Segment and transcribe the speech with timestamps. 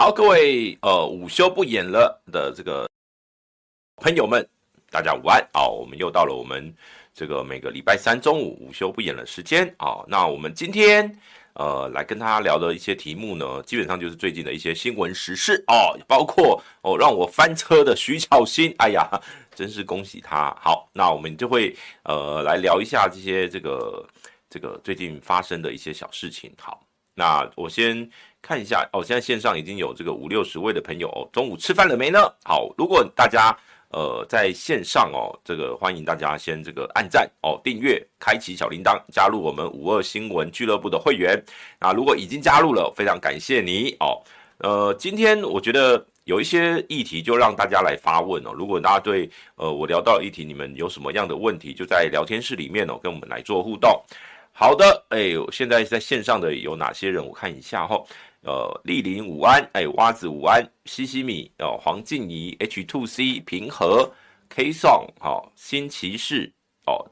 [0.00, 2.88] 好，各位呃午休不演了的这个
[3.96, 4.48] 朋友们，
[4.92, 5.66] 大家午安啊！
[5.66, 6.72] 我们又到了我们
[7.12, 10.04] 这个每个礼拜三中午午休不演的时间啊。
[10.06, 11.12] 那我们今天
[11.54, 19.04] 呃来跟大家聊的一些题目呢，基本上就是最近的一些新闻时事哦，包括哦让我翻车的徐巧芯，哎呀，
[19.52, 20.56] 真是恭喜他。
[20.62, 24.08] 好，那我们就会呃来聊一下这些这个
[24.48, 26.54] 这个最近发生的一些小事情。
[26.56, 26.84] 好。
[27.20, 28.08] 那我先
[28.48, 32.18] 看一下哦，现在线上已经有这个五六十位的朋友，中午吃饭了没呢？
[32.44, 33.54] 好，如果大家
[33.90, 41.38] 呃在线上哦，这个欢迎大家先这个按赞哦，订阅，开启小铃铛，加入我们五二新闻俱乐部的会员。
[41.78, 44.16] 啊如果已经加入了，非常感谢你哦。
[44.60, 48.54] 呃，今天我觉得有一些议题就让大家来发问哦。
[48.56, 54.02] 如果大家对呃我聊到的议题，你们有什么样的问题，就在聊天室里面哦，跟我们来做互动。
[54.52, 57.24] 好的，哎，现在在线上的有哪些人？
[57.24, 58.02] 我看一下哈，
[58.42, 64.10] 呃，丽玲午安，哎，蛙子午安，西西米哦，黄静怡，H two C 平和
[64.48, 66.50] ，K Song 哦，新骑士
[66.86, 67.04] 哦，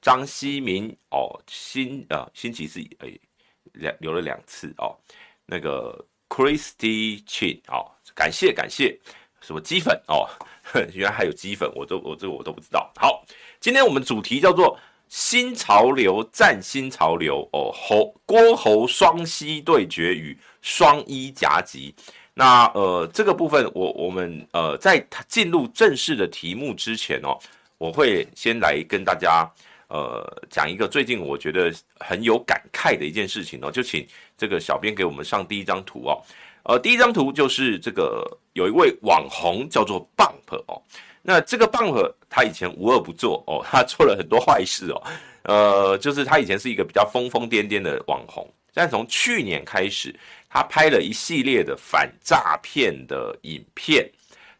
[0.00, 3.12] 张希明哦，新呃新骑士哎
[3.74, 4.96] 两留了两次哦，
[5.44, 7.84] 那个 Christy Chin 哦，
[8.14, 8.98] 感谢感谢，
[9.42, 10.26] 什么鸡粉哦，
[10.94, 12.90] 原来还有鸡粉，我都我这个我都不知道。
[12.96, 13.22] 好，
[13.60, 14.78] 今天我们主题叫做。
[15.10, 21.92] 新潮流战新潮流哦，侯郭侯双膝对决与双一夹击。
[22.32, 27.36] 那呃，这个部分我我们呃在进入正式的题目之前哦，
[27.76, 29.44] 我会先来跟大家
[29.88, 34.06] 呃讲一个最近我觉得很有感慨的一件事情哦，就请
[34.38, 36.22] 这个小编给我们上第一张图哦。
[36.62, 40.80] 呃，第一张图就是这个有一位网红叫做 Bump 哦。
[41.22, 45.02] 那这个 Bump 他以前无恶不作哦，他做了很多坏事哦，
[45.42, 50.14] 呃，就是他以前是一个比较疯疯癫癫的网红，但从去年开始，
[50.48, 54.10] 他拍了一系列的反诈骗的影片。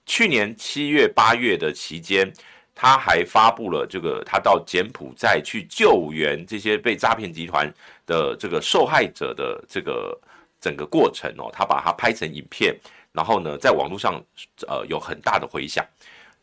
[0.04, 2.30] 去年七月八月的期间，
[2.74, 7.72] 他还发布了这个他到柬埔寨去救援这些被诈骗集团
[8.06, 10.18] 的这个受害者的这个
[10.60, 12.76] 整个过程哦，他把它拍成影片，
[13.12, 14.20] 然后呢，在网络上
[14.66, 15.82] 呃有很大的回响。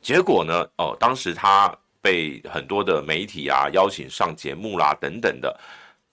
[0.01, 0.65] 结果呢？
[0.77, 5.59] 哦，当时他被很多的媒体啊邀请上节目啦，等等的，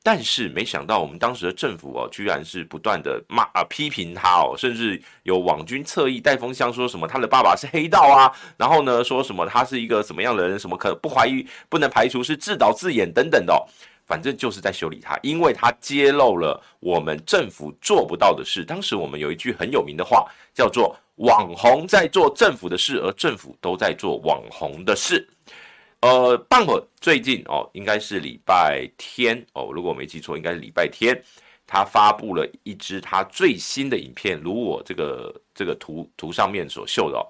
[0.02, 13.64] 但是没想到我们当时的政府哦，居然是不断的骂啊批评他哦，甚至有网军侧翼带风向，说什么他的爸爸是黑道啊，然后呢说什么他是一个什么样的人，什么可不怀疑，不能排除是自导自演等等的，
[14.06, 18.64] 反正就是在修理他，因为他揭露了我们政府做不到的事。
[18.64, 20.96] 当时我们有一句很有名的话，叫做。
[21.16, 25.26] 网红在做政府的事，而政府都在做网红的事。
[26.00, 31.18] 呃，Bump 最近哦，应该是礼拜天哦，如果我没记错，应该是礼拜天，
[31.66, 37.24] 他发布了一支他最新的影片，如我这个这个图图上面所秀的哦。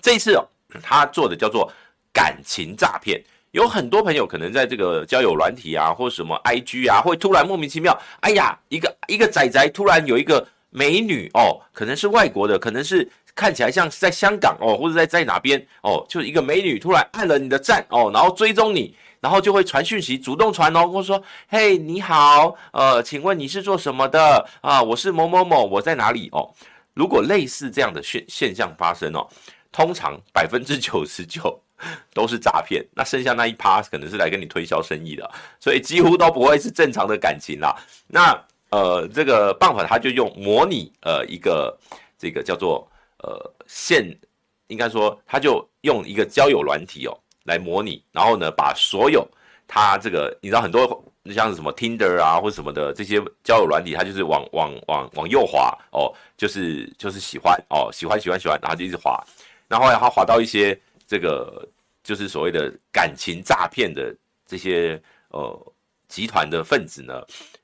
[0.00, 0.46] 这一次哦，
[0.80, 1.70] 他做的叫做
[2.12, 10.46] 感情诈骗，有很多朋友可能在这个交友软体啊，或什么 IG 啊，会突然莫名其妙，哎呀，一个一个仔仔突然有一个。
[10.70, 24.80] 美女哦，可能是外国的，可能是看起来像是在香港哦，或者在在哪边哦，就一个美女突然按了你的赞哦，然后追踪你，然后就会传讯息，主动传哦，或者说嘿你好，呃，请问你是做什么的啊？
[24.82, 26.48] 我是某某某，我在哪里哦？
[26.94, 29.26] 如果类似这样的现现象发生哦，
[29.72, 31.60] 通常百分之九十九
[32.14, 37.74] 都是诈骗，那剩下那一趴可能是来跟你推销生意的，所以几乎都不会是正常的感情啦。
[38.06, 38.40] 那。
[38.70, 41.76] 呃，这个办法他就用模拟呃一个
[42.16, 42.88] 这个叫做
[43.18, 44.04] 呃现，
[44.68, 49.26] 应该说他就用一个交友软体哦来模拟，然后呢把所有
[49.66, 59.20] 他这个你知道很多像什么 Tinder 啊或什么的这些交友软体，他就是往往往往右滑哦，就是就是喜欢哦喜欢喜欢喜欢，然后就一直滑，
[59.66, 60.78] 然后后来他滑到一些
[61.08, 61.68] 这个
[62.04, 64.14] 就是所谓的感情诈骗的
[64.46, 65.00] 这些
[65.30, 65.72] 呃
[66.06, 67.20] 集团的分子呢。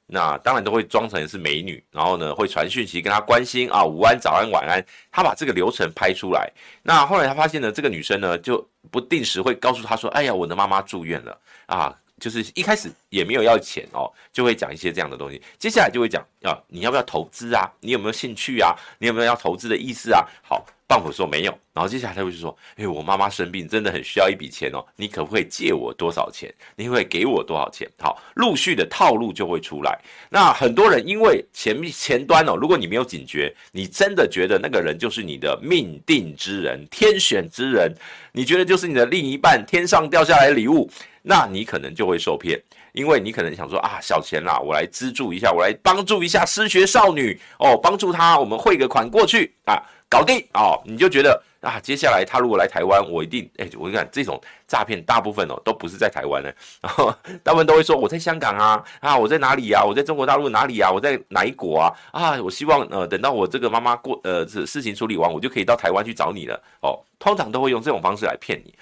[0.06, 4.84] 那当然都会装成是美女，然后呢会传讯息跟她关心啊，午安、早安、晚安。
[5.10, 6.50] 他把这个流程拍出来。
[6.82, 15.40] 那后来他发现呢，这个女生呢就不定时会告诉他说：“哎呀，我的妈妈住院了啊。”就是一开始也没有要钱哦，就会讲一些这样的东西。
[15.58, 17.70] 接下来就会讲啊，你要不要投资啊？
[17.80, 18.74] 你有没有兴趣啊？
[18.98, 20.24] 你有没有要投资的意思啊？
[20.42, 20.64] 好。
[20.88, 26.48] 棒婆说没有，然后接下来他会说：“哎，我妈妈生病，真的很需要一笔钱哦，你可不可以借我多少钱？
[26.76, 29.98] 你会给我多少钱？”好，陆续的套路就会出来。
[30.30, 37.92] 那很多人因为前面前端哦，如果你没有警觉，你真的觉得那个人就是你的命定之人、天选之人，
[38.30, 40.88] 你觉得就是你的另一半，天上掉下来的礼物，
[41.22, 42.62] 那你可能就会受骗。
[42.96, 49.76] 因为你可能想说啊，小钱啦，我来资助一下，我来帮助一下失学少女哦，帮助她，我们汇个款过去啊，
[50.08, 59.84] 搞定哦，你就觉得啊，接下来他如果来台湾，我一定哎，我跟你讲这种诈骗大部分哦都不是在台湾的，然后大部分都会说我在香港啊啊，我在哪里啊？
[59.84, 60.90] 我在中国大陆哪里啊？
[60.90, 61.92] 我在哪一国啊？
[62.12, 68.74] 啊，我希望呃等到我这个妈妈过呃这事情处理完，我就可以到台湾去找你了哦，通常都会用这种方式来骗你。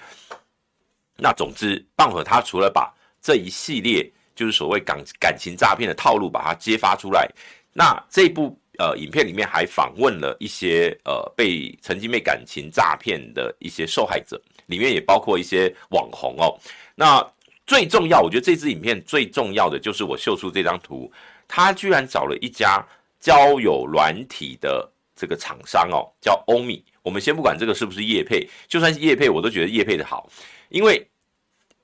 [1.17, 2.93] 那总之，棒和他除了把
[3.25, 7.27] 这一系列就是所谓感感情诈骗的套路把它揭发出来，
[7.73, 16.55] 那这部呃影片里面还访问了一些呃被曾经被感情诈骗的一些受害者，里面也包括一些网红哦。
[16.93, 17.25] 那
[17.65, 21.11] 最重要，我觉得这支影片最重要的就是我秀出这张图，
[21.47, 22.85] 他居然找了一家
[23.19, 26.85] 交友软体的这个厂商哦，叫欧米。
[27.01, 30.29] 我们先不管这个是不是业配，就算是业配，我都觉得业配的好。
[30.69, 31.07] 因为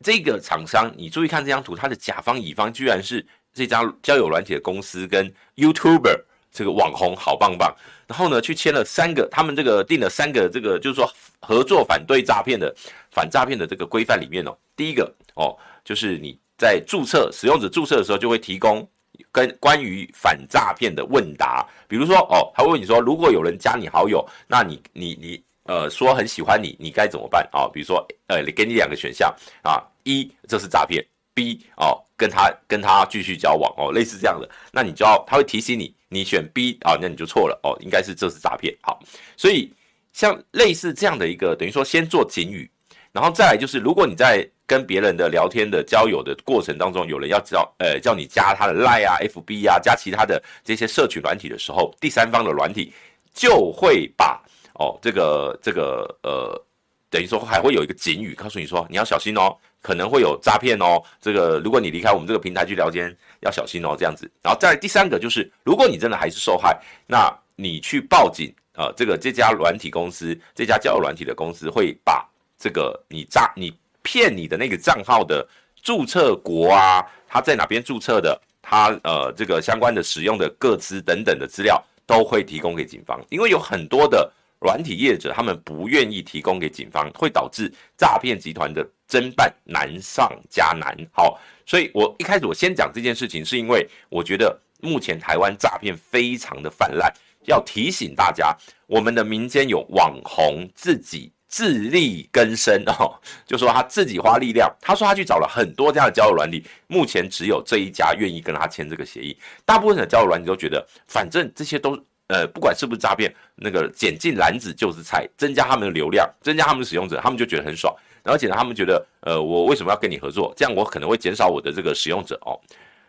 [0.03, 6.19] 这个厂商，你注意看这张图，它的甲方乙方居然是这家交友软体的公司跟 YouTuber
[6.51, 7.75] 这个网红好棒棒，
[8.07, 11.09] 然后呢去签了三个，他们这个定了三个这个就是说
[11.39, 12.73] 合作反对诈骗的
[13.11, 18.87] 反诈骗的这个规范里面哦，第一个哦就是你在注册使用者注册的时候就会提供
[19.31, 25.43] 跟关于反诈骗的问答，比如说哦他会问你说，如果有人加你好友，那你你你。
[25.71, 27.65] 呃，说很喜欢你，你该怎么办啊？
[27.71, 29.33] 比如说，呃，给你两个选项
[29.63, 31.01] 啊，一这是诈骗
[31.33, 38.75] ，B 哦，跟他跟他继续交往哦，类似这样的，那你就要他会提醒你，你选 B 啊，那你就错了哦，应该是这是诈骗。
[38.81, 38.99] 好，
[39.37, 39.71] 所以
[40.11, 42.69] 像类似这样的一个，等于说先做警语，
[43.13, 52.91] 然后再来就是，如果你在跟别人的聊天的交友的过程当中，有人要叫呃叫你加他的 Line 啊、FB 啊，加其他的这些社群软体的时候，第三方的软体
[53.33, 54.37] 就会把。
[54.81, 56.59] 哦，这个这个呃，
[57.07, 60.99] 等于说还会有一个警语，告诉你说你要小心哦，可能会有诈骗哦。
[61.21, 64.29] 这个如果你离开我们这个平台去聊天，要小心哦，这样子。
[64.41, 75.47] 然后再第三个就是，如果你真的还是受害，那你去报警啊，呃，这个这家软体公司，这家交友软体的公司会把这个你诈你骗你的那个账号的
[75.83, 84.31] 注册国啊，他在哪边注册的，他呃这个相关的使用的个资等等的资料都会提供给警方，因为有很多的。
[84.61, 90.95] 软体业者他们不愿意提供给警方，会导致诈骗集团的侦办难上加难。
[91.11, 97.11] 好，所以我一开始我先讲这件事情，是因为我觉得目前台湾诈骗非常的泛滥，
[97.45, 98.55] 要提醒大家，
[98.85, 109.35] 我们的民间有网红自己自力更生哦，就说他自己花力量，他说他去找了很多家的交友软体，目前只有这一家愿意跟他签这个协议，
[109.65, 111.99] 大部分的交友软体都觉得，反正这些都。
[112.31, 117.93] 呃，不管是不是诈骗，那个捡进篮子就是菜，增加他们的流量，增加他们的使用者，他们就觉得很爽。
[118.23, 120.53] 而且呢，他们觉得，呃，我为什么要跟你合作？
[120.55, 122.57] 这样我可能会减少我的这个使用者哦。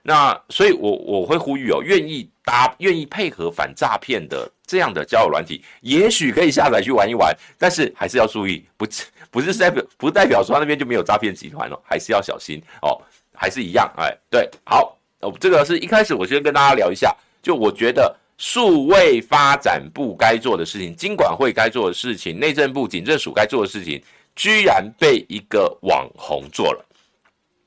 [0.02, 8.84] 那所以我，我会呼吁哦，愿意搭、愿意配合反诈骗的这样的交友软体，也许可以下载去玩一玩，但是还是要注意，不
[9.30, 13.00] 不是代表不代表说那边就没有诈骗集团哦，还是要小心哦，
[13.32, 18.16] 还是一样，哎，对，好，哦，这个是一开始我先跟大家聊一下，就我觉得。
[18.42, 24.02] 数位发展部该做的事情，经管会该做的事情，内政部警政署该做的事情，
[24.34, 26.84] 居然被一个网红做了。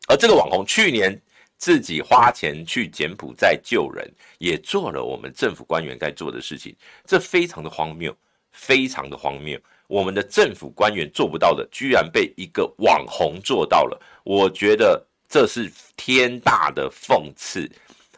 [0.10, 1.17] 而这个网红去年
[1.58, 4.05] 自己花钱去柬埔寨救人，
[4.38, 8.13] 也做了我们政府官员该做的事情，这非常的荒谬，
[8.51, 9.58] 非常的荒谬。
[9.88, 13.98] 我们的政府官员做不到的，居然被一个网红做到了。
[14.25, 17.72] 我觉得这是天大的讽刺。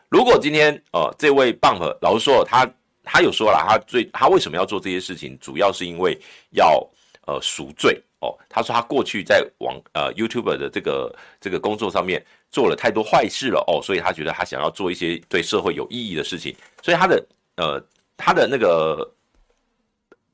[0.09, 2.65] 如果今天呃这位棒和老实说，他
[3.03, 6.17] 他有说了，他最他为什么要做这些事情，主要是因为
[6.51, 6.89] 要
[7.25, 8.33] 呃赎罪哦。
[8.47, 17.25] 他说他过去在网呃 YouTube 的这个这个工作上面做了太多坏事了哦，所以他觉得他想要做一些对社会有意义的事情，所以他的
[17.57, 17.83] 呃
[18.15, 19.09] 他的那个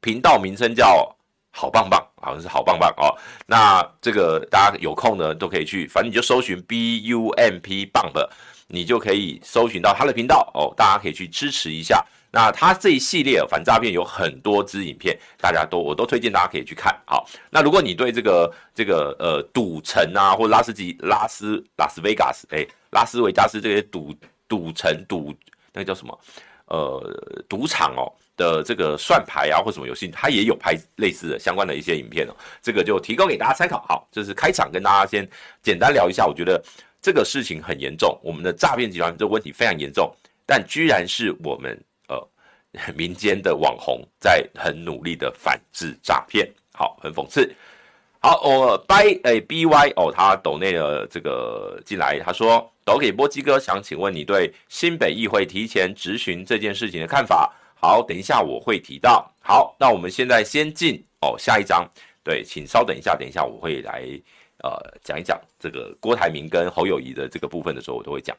[0.01, 1.15] 频道名称叫
[1.49, 3.09] 好棒棒，好像是好棒棒哦。
[3.47, 8.29] 那这个大家有空呢都可以去，反正你就搜寻 B U M P 棒和。
[8.67, 12.03] 你就可以搜寻到他的频道哦，大家可以去支持一下。
[12.35, 16.91] 那他这一系列反诈骗有很多支影片，大家都我都推荐大家可以去看。
[17.05, 24.11] 好，那如果你对这个这个呃赌城啊，或拉斯基拉斯拉斯维加斯哎拉斯维加斯这些赌
[24.47, 25.31] 赌城赌
[25.71, 26.19] 那个叫什么
[26.65, 33.85] 呃赌场哦的这个算牌啊或什么游戏，他也有拍类似的相关的一些影片哦，这个就提供给大家参考。
[33.87, 35.29] 好，这是开场跟大家先
[35.61, 36.59] 简单聊一下，我觉得。
[37.03, 40.09] 这个事情很严重，我们的诈骗集团这个问题非常严重，
[40.45, 42.27] 但居然是我们呃
[42.95, 47.53] 民间的网红在很努力的反制诈骗，好，很讽刺。
[48.21, 57.53] 好，我 by 哎 by 哦，他抖内了这个进来，他说抖给波基哥，想请问你对新北议会提前质询这件事情的看法？
[57.75, 59.29] 好，等一下我会提到。
[59.41, 61.85] 好，那我们现在先进哦下一章。
[62.23, 64.07] 对，请稍等一下，等一下我会来
[64.63, 64.71] 呃
[65.03, 68.35] 讲一讲这个郭台铭跟侯友谊的这个部分的时候，我都会讲。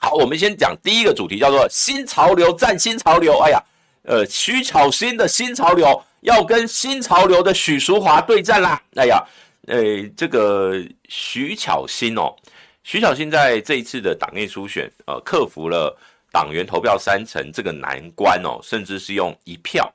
[0.00, 3.38] 好，我们先讲第一个主题，叫做新潮流战新潮流。
[3.40, 3.62] 哎呀，
[4.04, 6.02] 呃，徐巧芯的新潮流。
[6.22, 8.82] 要跟新潮流的许淑华对战啦！
[8.96, 9.24] 哎呀，
[9.68, 12.34] 呃，这个徐巧芯哦，
[12.82, 15.96] 徐巧芯在这一次的党内初选，呃，克服了
[16.32, 19.88] 党员投票三成这个难关哦，甚至是用一票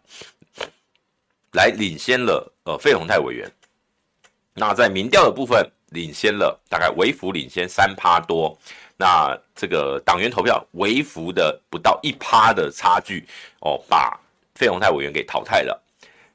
[1.51, 3.51] 来领先了呃费鸿泰委员。
[4.61, 8.55] 那在民调的部分，领先了大概微幅领先三趴多。
[8.95, 13.25] 那这个党员投票微幅的不到一趴的差距
[13.61, 14.15] 哦，把
[14.53, 15.83] 费鸿泰委员给淘汰了。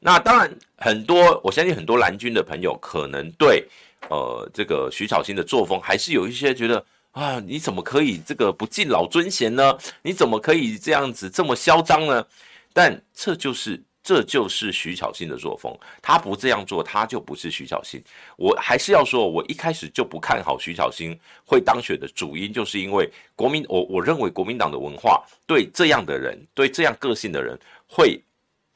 [0.01, 3.65] 那当然，很多我相信很多蓝军的朋友可能对，
[4.09, 9.79] 呃，这个徐巧芯的作风还是有一些觉得啊，你怎么可以这个不敬老尊贤呢？
[10.03, 12.27] 你怎么可以这样子这么嚣张呢？
[12.73, 18.01] 但这就是这就是徐巧芯的作风，他不这样做，他就不是徐巧芯。
[18.37, 27.59] 我还是要说，我一开始就不看好徐巧芯会当选的主因，就是因为国民我我认为国民党的文化对这样的人，对这样个性的人
[27.89, 28.23] 会。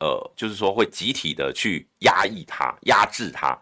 [0.02, 3.54] 呃，就是说会集体的去压抑他、压制他，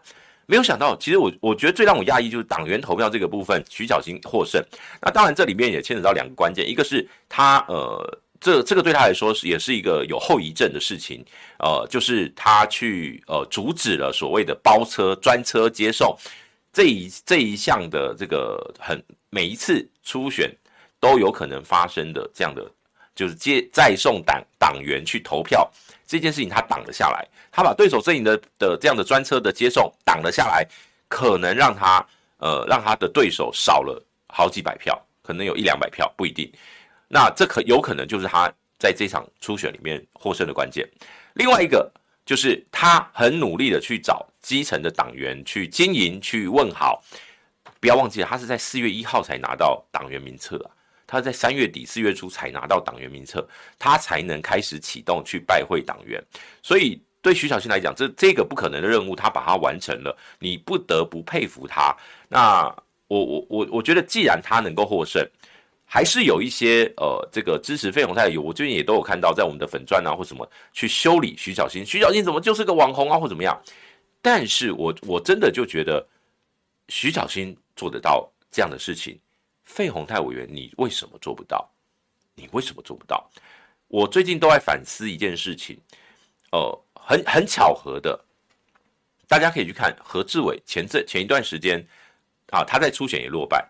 [0.45, 4.63] 没有想到，其实我我觉得最让我压抑就是党员投票这个部分，徐巧芯获胜。
[5.01, 11.23] 那当然这里面也牵扯到两个关键，一个是他呃，这这个对他来说是也是一个有后遗症的事情，
[11.59, 16.17] 呃，就是他去呃阻止了所谓的包车专车接送
[16.71, 20.49] 这一这一项的这个很每一次初选
[20.99, 22.65] 都有可能发生的这样的，
[23.13, 25.69] 就是接再送党党员去投票。
[26.07, 30.65] 这件事情他挡了下来，他把对手阵营的的这样的专车的接送挡了下来，
[31.07, 32.03] 可能让他
[32.37, 36.51] 呃让他的对手少了好几百票，可能有一两百票不一定。
[37.09, 40.87] 那这可有可能就是他在这场初选里面获胜的关键。
[41.33, 41.91] 另外一个
[42.25, 47.03] 就是他很努力的去找基层的党员去经营去问好，
[47.81, 50.71] 不要忘记了他是在四月一号才拿到党员名册啊。
[51.11, 53.43] 他在三月底四月初才拿到党员名册，
[53.79, 56.23] 他才能开始启动去拜会党员。
[56.61, 61.91] 所以对徐巧芯来讲，这这个不可能的任务，他把它完成了，你不得不佩服他。
[62.27, 62.63] 那
[63.07, 65.27] 我我我我觉得，既然他能够获胜，
[65.91, 73.59] 还是有一些呃这个支持费鸿泰有，我最近也都有看到在我们的粉钻啊或什么去修理徐小新，徐小新怎么就是个网红啊或怎么样？
[74.21, 76.07] 但是我我真的就觉得
[76.89, 79.19] 徐小新做得到这样的事情。
[79.63, 81.67] 费鸿泰委员，你为什么做不到？
[82.35, 83.27] 你为什么做不到？
[83.87, 85.75] 我最近都在反思一件事情，
[86.51, 88.19] 呃，很很巧合的，
[89.27, 91.83] 大家可以去看何志伟前这前一段时间
[92.51, 93.67] 啊，他在初选也落败，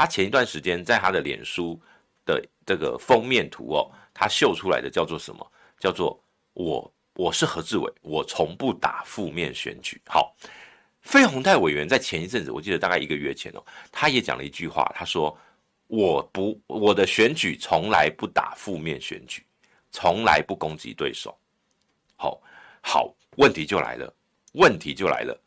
[0.00, 1.78] 他前一段时间在他的脸书
[2.24, 5.52] 的这个封面图哦，他秀出来的叫做什么？
[5.78, 6.18] 叫做
[6.54, 10.00] 我我是何志伟，我从不打负面选举。
[10.06, 10.34] 好。
[11.02, 15.36] 费鸿泰委员在前一阵子，我记得大概一个月前哦，他也讲了一句话，他说
[15.86, 19.44] ：“我不，我的选举从来不打负面选举，
[19.90, 21.38] 从来不攻击对手。”
[22.16, 22.40] 好，
[22.80, 24.14] 好，问题就来了，
[24.52, 25.38] 问题就来了，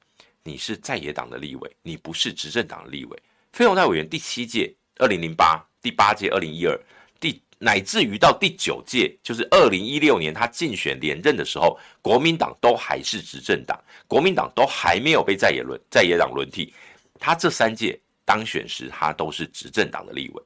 [0.43, 3.23] 你是在野党的立委，你不是执政党的立委。
[3.53, 6.77] 费鸿泰委员第七届，二零零八，第八届，二零一二，
[7.19, 7.41] 第。
[7.59, 16.73] 乃至于到第九届，就是二零一六年他竞选连任的时候，国民党都还是执政党，国民党都还没有被在野轮在野党轮替。
[17.21, 20.43] 他这三届当选时，他都是执政党的立委。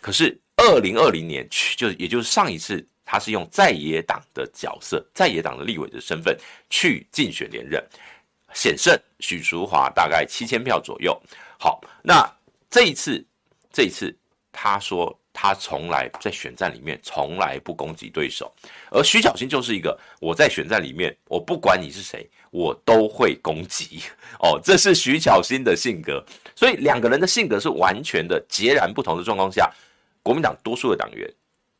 [0.00, 6.34] 可是二零二零年去，就也就是上一次，他是用在野党的角色，在野党的立委的身份
[6.70, 7.84] 去竞选连任，
[8.54, 11.20] 险胜许淑华大概七千票左右。
[11.58, 12.26] 好，那
[12.76, 13.24] 这一次，
[13.72, 14.14] 这一次
[14.52, 15.18] 他说。
[15.38, 18.50] 他从来在选战里面从来不攻击对手，
[18.90, 24.00] 而徐巧芯就是一个我在选战里面，我不管你是谁，我都会攻击
[24.40, 26.24] 哦，这是徐巧芯的性格。
[26.54, 29.70] 所以两个人的性格是完全的截然不同的状况下，
[30.22, 31.30] 国民党多数的党员，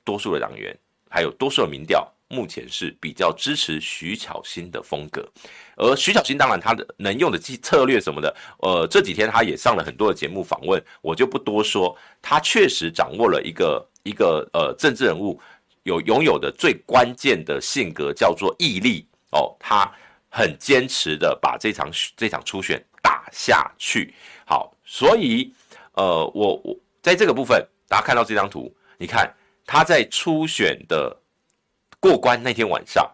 [0.04, 2.06] 多数的党员，还有多数的民调。
[2.28, 5.24] 目前是比较支持徐巧芯的风格，
[5.76, 11.96] 而徐巧芯当然他的能用的计策略什么的，呃，这几天他也上了很多的节目访问，我就不多说。
[12.20, 15.40] 他确实掌握了一个一个呃政治人物
[15.84, 19.54] 有拥有的最关键的性格，叫做毅力哦。
[19.60, 19.88] 他
[20.28, 24.12] 很坚持的把这场这场初选打下去。
[24.44, 25.52] 好，所以
[25.92, 29.32] 呃，我我在这个部分，大家看到这张图，你看
[29.64, 31.16] 他在初选的。
[32.06, 33.04] 过关那天晚上，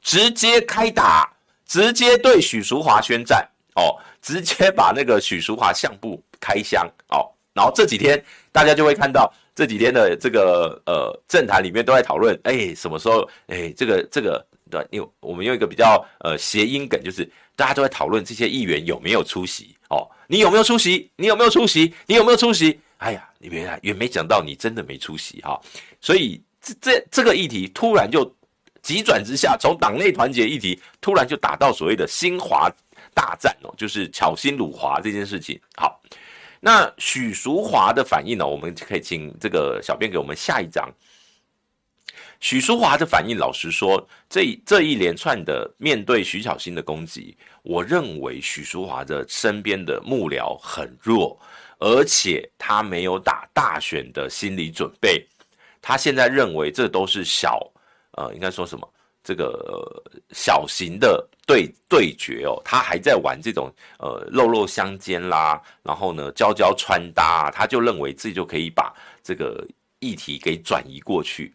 [0.00, 1.28] 直接开打，
[1.66, 3.44] 直接对许淑华宣战
[3.74, 8.22] 哦，直接把那个许淑华相簿开箱哦，然后这几天
[8.52, 21.10] 大家就会看到这几天的这个呃政坛里面都在讨论，哎，什么时候哎这个这个对，因为我们用一个比较呃谐音梗，就是大家都在讨论这些议员有没有出席哦，你有没有出席？
[21.16, 21.92] 你有没有出席？
[22.06, 22.78] 你有没有出席？
[22.98, 25.58] 哎呀，你别也没想到你真的没出席哈、
[26.02, 28.34] 所以这这这个议题突然就。
[28.82, 32.66] 急转直下，从党内团结议题突然就打到所谓的新华
[33.12, 35.60] 大战哦，就是巧心辱华这件事情。
[35.76, 36.00] 好，
[36.60, 38.46] 那许淑华的反应呢？
[38.46, 40.90] 我们可以请这个小编给我们下一章。
[42.40, 51.38] 许淑华的反应，老实说，这这一连串的面对徐巧芯的攻击，我认为许淑华的身边的幕僚很弱，
[51.78, 55.26] 而且他没有打大选的心理准备，
[55.80, 57.60] 他现在认为这都是小。
[58.12, 58.88] 呃，应该说什么？
[59.22, 69.64] 这个、小型的对对决哦，他还在玩这种呃肉肉相间啦，然后呢，交交穿搭，他就认为自己就可以把这个
[70.00, 71.52] 议题给转移过去。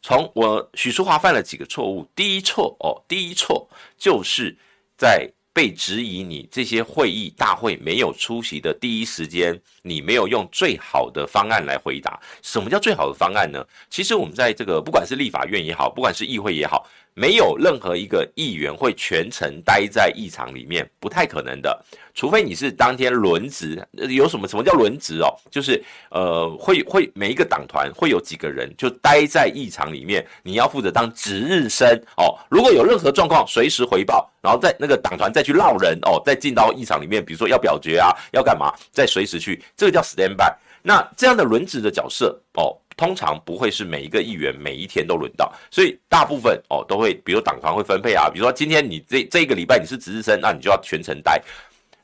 [0.00, 4.56] 从我许淑华犯了几个错误，第一错哦，第一错就是
[4.96, 5.30] 在。
[5.54, 12.18] 被质疑你这些会议大会没有出席的第一时间，你没有用最好的方案来回答。
[12.42, 13.62] 什么叫最好的方案呢？
[13.90, 16.88] 其实我们在这个不管是立法院也好，不管是议会也好。
[17.14, 21.84] 没有任何一个议员会全程待在议场里面，不太可能的。
[22.14, 25.34] 除非你是当天轮值，有什么什么叫轮值哦？
[25.50, 32.36] 就是呃，会会每一个党团会有几个人就待在议场里面，你要负责当值日生哦。
[32.50, 40.52] 如果有任何状况，随时回报，然后在那个党团再去绕人哦，再进到议场里面，比如说要表决啊，要干嘛，再随时去，这个叫 stand by。
[40.84, 42.76] 那这样的轮值的角色哦。
[43.02, 51.42] 通常不会是每一个议员每一天都轮到，所以大部分哦都会，比如党团会分配啊，比如说今天你这这一个礼拜你是值日生，那你就要全程待。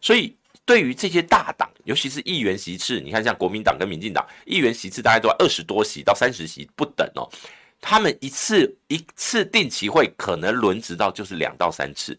[0.00, 7.30] 所以对于这些大党，尤其是议员席次，你看像国民党跟民进党，议员席次大概都二十多席到三十席不等哦，
[7.80, 12.18] 他们一次一次定期会可能轮值到就是两到三次。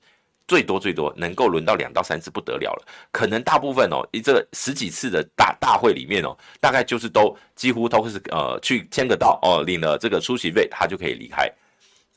[0.50, 11.48] 最多最多能够轮到两到三次不得了了，可能大部分哦，一这十几次的大大会里面哦，大概就是都几乎都是呃去签个到哦，领了这个出席费，他就可以离开。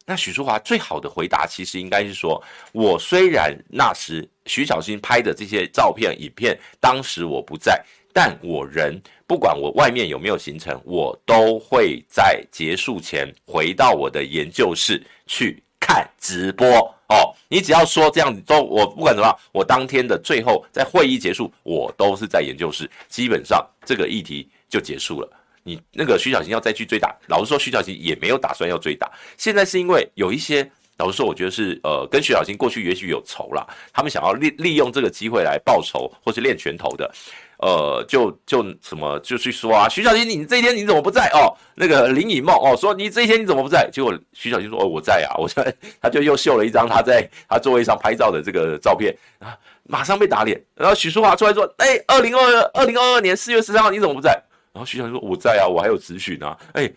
[0.06, 2.42] 那许淑华最好的回答其实应该是说，
[2.72, 16.66] 我虽然那时徐小新拍的这些照片影片，当时我不在，但我人不管我外面有没有行程，我都会在结束前回到我的研究室去看直播。
[17.08, 25.28] 哦，你只要说这样子都，我不管怎么样，我当天的最后在会议结束，我都是在研究室，基本上这个议题就结束了。
[25.62, 29.12] 你那个徐巧芯要再去追打，老实说，徐巧芯也没有打算要追打。
[29.36, 37.14] 现在是因为有一些，老实说，我觉得是呃，跟徐巧芯过去也许有仇啦，他们想要利利用这个机会来报仇或是练拳头的。
[37.62, 41.54] 呃，就就什么就去说啊，徐小新，你这一天你怎么不在哦？
[41.76, 43.88] 那个林以梦哦，说你这一天你怎么不在？
[43.92, 50.60] 结果徐小新说哦，我在啊，我在，他就又秀了一张他在他座位上拍照的这个照片啊，马上被打脸。
[50.74, 54.32] 然后许淑华出来说，哎，二零二二零二二年四月十三号你怎么不在？
[54.72, 56.58] 然后徐小新说我在啊，我还有质询啊。
[56.72, 56.90] 哎，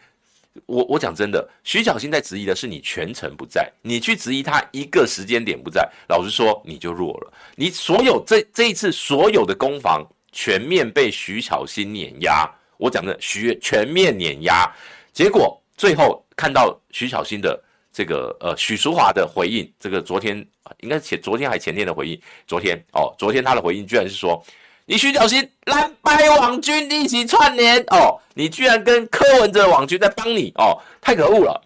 [0.65, 7.31] 我我讲真的，徐小新在质疑的是你全程不在，你去质疑他一个时间点不在，老实说你就弱了。
[7.55, 10.03] 你所有这这一次所有的攻防。
[10.35, 12.45] 全面被徐巧芯碾压，
[12.77, 14.69] 我讲的徐全面碾压，
[15.13, 17.57] 结果最后看到徐巧芯的
[17.93, 20.45] 这个呃许淑华的回应，这个昨天
[20.81, 24.43] 应该前昨天还前天的回应，昨天哦，昨天他的回应居然是说，
[24.85, 31.63] 你徐小新蓝白网军一起串联哦，你居然跟柯文哲网军在帮你哦，太可恶了！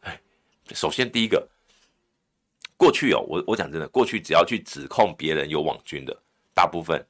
[0.00, 0.18] 哎，
[0.72, 1.46] 首先第一个，
[2.78, 6.16] 过去哦，我我讲真的，过去只要去指控别人有网军的，
[6.54, 7.06] 大部分。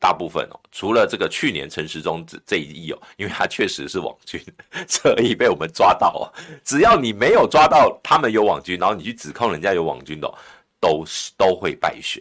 [0.00, 4.42] 大部分哦，除了这个去年陈时中这这一役哦，因为他确实是网军，
[4.88, 6.24] 所以被我们抓到哦。
[6.64, 10.34] 只要你没有抓到他们有网军，然后你去指控人家有网军的，
[10.80, 12.20] 都是都会败选。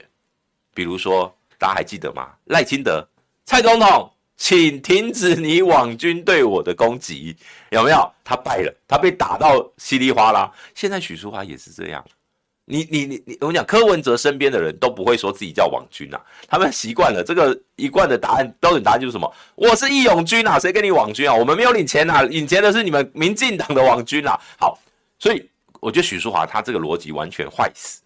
[0.74, 2.30] 比如说，大家还记得吗？
[2.46, 3.08] 赖清德，
[3.46, 7.36] 蔡总统，请停止你网军对我的攻击，
[7.72, 8.14] 有没有？
[8.26, 10.52] 他败了，他被打到稀里哗啦。
[10.76, 12.06] 现在许淑华也是这样。
[12.72, 19.34] 你你你你，我讲柯文哲身边的人都不会说自己叫王军啊，他们习惯了这个一贯的答案，标准答案就是什么？
[19.56, 21.34] 我是义勇军啊，谁跟你王军啊？
[21.34, 24.40] 我们没有领钱啊，领钱的是你们民进党的王军啊。
[24.60, 24.78] 好，
[25.18, 28.02] 所以我觉得许淑华他这个逻辑完全坏死。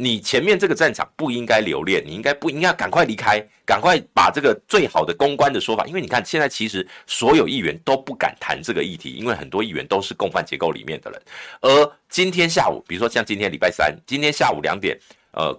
[0.00, 11.20] 你前面这个战场不应该留恋，你应该不应该赶快离开，赶快把这个最好的公关的说法，因为你看现在其实所有议员都不敢谈这个议题，因为很多议员都是共犯结构里面的人。
[11.62, 14.96] 而今天下午，比如说像今天礼拜三，今天下午两点，
[15.32, 15.52] 呃，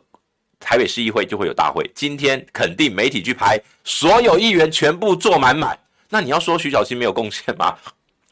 [0.57, 1.85] 台北市议会就会有大会。
[1.93, 5.77] 今天肯定媒体去拍，所有议员全部坐满满。
[6.07, 7.75] 那你要说徐小新没有贡献吗？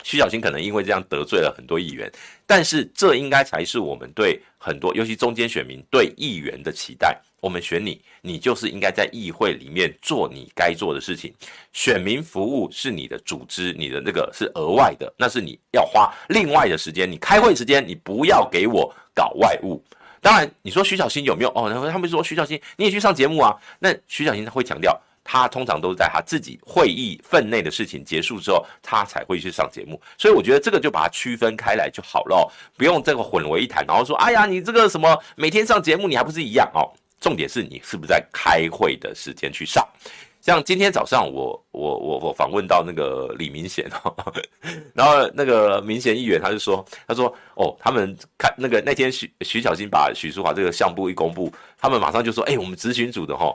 [0.08, 2.10] 徐小新可能因为这样得罪了很多议员，
[2.46, 7.20] 但是这应该才是我们对很多，尤其中间选民对议员的期待。
[7.42, 11.34] 我们选你，你就是应该在议会里面做你该做的事情。
[11.74, 17.12] 选民服务是你的组织，你的那个是额外的，那是你要花另外的时间。
[17.12, 19.84] 你开会时间，你不要给我搞外务。
[20.22, 21.50] 当然，你说徐小新有没有？
[21.50, 23.54] 哦，然后他们说徐小新你也去上节目啊？
[23.80, 24.98] 那徐小新他会强调。
[25.30, 30.02] 他通常都是在他自己会议分内的事情结束之后，他才会去上节目。
[30.18, 36.88] 所以我觉得这个就把它区分开来就好了，不用这个混为一谈，然后说，哎呀，你这个什么每天上节目，你还不是一样哦？
[37.20, 39.86] 重点是你是不是在开会的时间去上？
[40.40, 44.16] 像今天早上我我我我访问到那个李明贤哦，
[44.96, 53.54] 然后那个明贤议员他就说，他说哦，他们看那个那天徐徐小新把许淑华这个项目一公布，他们马上就说，哎，我们质询组的哈。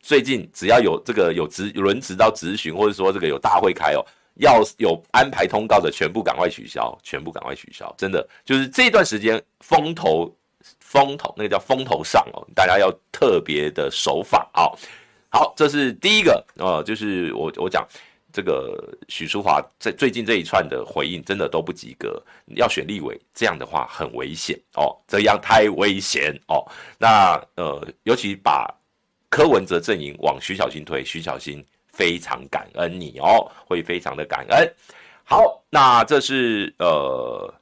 [0.00, 4.04] 最近只要有这个有质轮值到质询，或者说这个有大会开哦，
[4.36, 7.92] 要有安排通告的，全部赶快取消，全部赶快取消。
[7.98, 10.34] 真的就是这段时间风头
[10.80, 14.70] 风头那个叫风头上哦，大家要特别的守法啊。
[15.30, 17.86] 好，这是第一个哦，就是我我讲
[18.32, 22.22] 这个许淑华在最近这一串的回应真的都不及格，
[22.56, 26.64] 要选立委这样的话很危险哦，这样太危险哦。
[26.98, 28.72] 那呃，尤其把。
[29.28, 34.74] 柯文哲阵营往徐小新推，徐小新非常感恩你哦，会非常的感恩。
[35.24, 37.54] 好，那这是呃，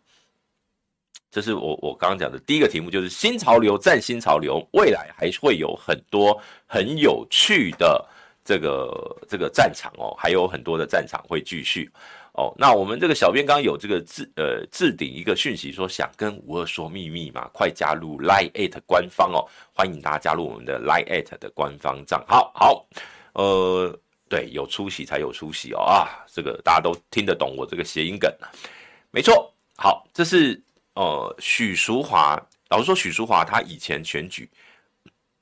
[1.30, 8.04] 这是我我刚刚讲的第一个题目，就是新潮流战新潮流，未来还会有很多很有趣的
[8.44, 11.90] 这个这个战场哦，还有很多的战场会继续。
[12.36, 19.40] 哦，那我们这个小编刚有这个置呃置顶一个讯息，说想跟吴二说秘密嘛，快加入 Line@ 官方哦，
[19.72, 22.52] 欢迎大家加入我们的 Line@ 的官方账号。
[22.54, 22.86] 好，
[23.32, 28.30] 呃，对，有出息才有出息哦啊，这个大家都听得懂我这个谐音梗，
[29.10, 29.50] 没错。
[29.78, 34.46] 好，这是呃许淑华，老实说，许淑华她以前选举。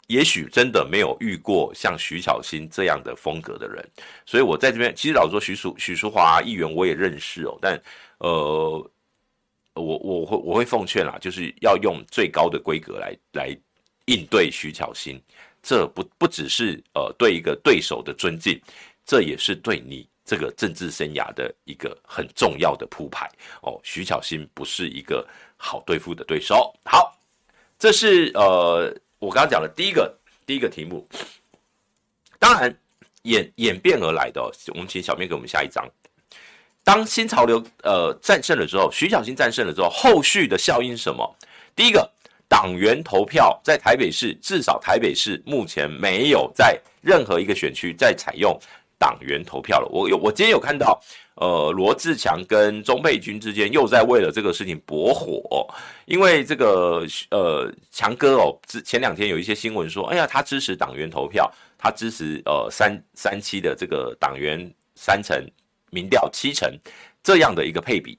[0.08, 3.82] 也许真的没有遇过像徐巧芯这样的风格的人，
[4.26, 7.80] 所以我在这边其实老实说，徐淑徐淑华议员我也认识哦，但
[8.18, 8.90] 呃，
[9.72, 13.56] 我我会我会奉劝啦，就是要用最高的规格来来
[14.04, 15.18] 应对徐巧芯，
[15.62, 18.60] 这不不只是呃对一个对手的尊敬，
[19.06, 23.26] 这也是对你这个政治生涯的一个很重要的铺排
[23.62, 23.80] 哦。
[23.82, 26.74] 徐巧芯不是一个好对付的对手。
[26.84, 27.18] 好，
[27.78, 28.94] 这是呃。
[29.24, 30.14] 我刚刚讲的第一个
[30.46, 31.08] 第一个题目，
[32.38, 32.74] 当然
[33.22, 34.42] 演演变而来的，
[34.74, 35.88] 我们请小编给我们下一张。
[36.82, 41.36] 当新潮流呃战胜了之后，徐小新战胜了之后，后续的效应是什么？
[41.74, 42.08] 第一个，
[42.46, 48.60] 党员投票在台北市，至少台北市目前没有在任何一个选区在采用
[48.98, 49.88] 党员投票了。
[49.90, 51.00] 我有，我今天有看到。
[51.36, 55.66] 呃，罗志强跟钟沛君之间又在为了这个事情驳火，
[56.06, 65.36] 因为这个呃强哥哦，之前两天有一些新闻说，哎呀，他支持党员投票，他支持呃三三七的这个党员三成
[65.90, 66.72] 民调七成
[67.22, 68.18] 这样的一个配比。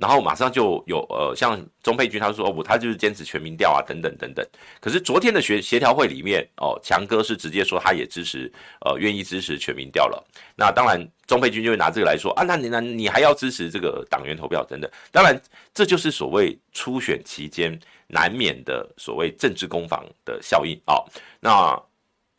[0.00, 4.44] 然后马上就有呃，像钟沛君他说哦不，他就是坚持全民调啊，等等等等。
[4.80, 10.26] 可是昨天的协协调会里面哦，强哥是直接说他也支持，呃，愿意支持全民调了。
[10.56, 14.90] 那当然，钟沛君就会拿这个来说啊，那你那你还要支持这个党员投票等等。
[15.12, 15.38] 当然，
[15.74, 21.04] 这就是所谓初选期间难免的所谓政治攻防的效应啊、哦。
[21.40, 21.82] 那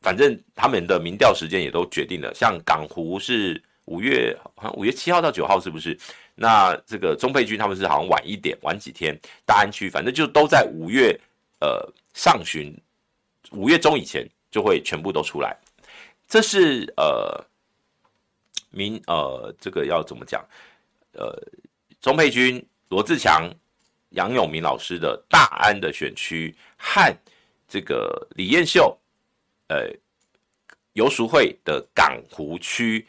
[0.02, 5.95] 反正他们的民调时间也都决定了，像港湖是五月好像 五月七号到九号，是不是？
[6.42, 9.16] 那这个钟佩君他们是好像晚一点，晚几天。
[9.46, 11.16] 大安区反正就都在五月，
[11.60, 12.76] 呃上旬，
[13.52, 15.56] 五月中以前就会全部都出来。
[16.28, 17.46] 这是呃
[18.72, 20.44] 民呃这个要怎么讲？
[21.12, 21.32] 呃，
[22.02, 23.48] 钟佩君、罗志强、
[24.10, 27.16] 杨永明老师的大安的选区和
[27.68, 28.98] 这个李彦秀，
[29.68, 29.94] 呃
[30.94, 33.06] 游淑慧的港湖区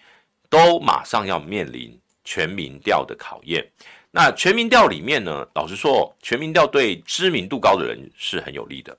[0.50, 1.98] 都马上要面临。
[2.24, 3.66] 全民调的考验，
[4.10, 8.96] 那全民调里面呢，老实说，全民调对知名度高的人是很有利的。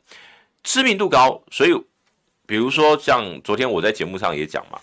[0.64, 1.74] 知名度高，所以
[2.46, 4.80] 比如说像昨天我在节目上也讲嘛，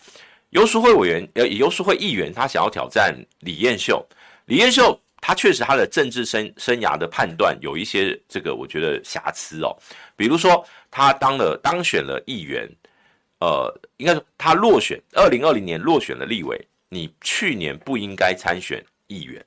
[0.51, 4.07] 游淑慧委员呃，游淑慧议员他想要挑战李彦秀，
[4.47, 9.77] 李彦秀他确实他的政治生生涯的判断有一些这个我觉得瑕疵哦，
[10.17, 12.69] 比如说他当了当选了议员，
[13.41, 16.59] 呃，应该说他落选，二零二零年落选了立委。
[16.91, 19.43] 你去年不应该参选议员，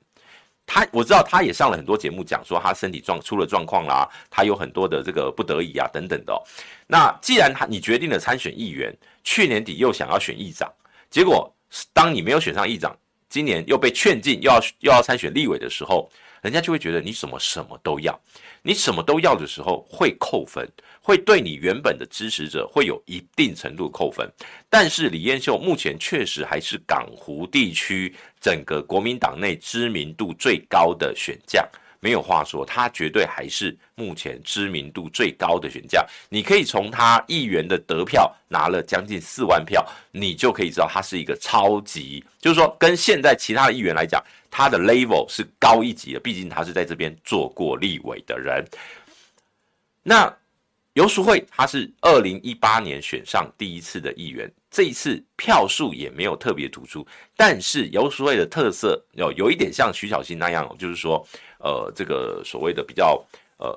[0.66, 6.42] 他我知道他也上了很多节目，讲说他身体状出了状况啦，他有很多的这个不得已啊等等的。
[6.86, 10.72] 那既然他你决定了参选议员，去年底又想要选议长，
[11.10, 11.54] 结果
[11.92, 12.96] 当你没有选上议长，
[13.28, 16.10] 今年又被劝进又要又要参选立委的时候，
[16.44, 18.20] 人家就会觉得你怎么什么都要，
[18.60, 20.68] 你什么都要的时候会扣分。
[21.00, 24.26] 会对你原本的支持者会有一定程度扣分，
[24.70, 31.62] 但是李彦秀目前确实还是港湖地区整个国民党内知名度最高的选将，
[32.04, 36.04] 没有话说，他绝对还是目前知名度最高的选将。
[36.28, 48.62] 你可以从他议员的得票拿了将近四万票，你就可以知道他是一个超级，就是说跟现在其他的议员来讲，他的 level 是高一级的，毕竟他是在这边做过立委的人。
[50.02, 50.30] 那。
[50.94, 57.04] 游淑慧，他是二零一八年选上第一次的议员，这一次票数也没有特别突出，
[57.36, 61.26] 但是游淑慧的特色有有一点像徐小新那样，就是说，
[61.64, 63.20] 呃，这个所谓的比较
[63.56, 63.74] 呃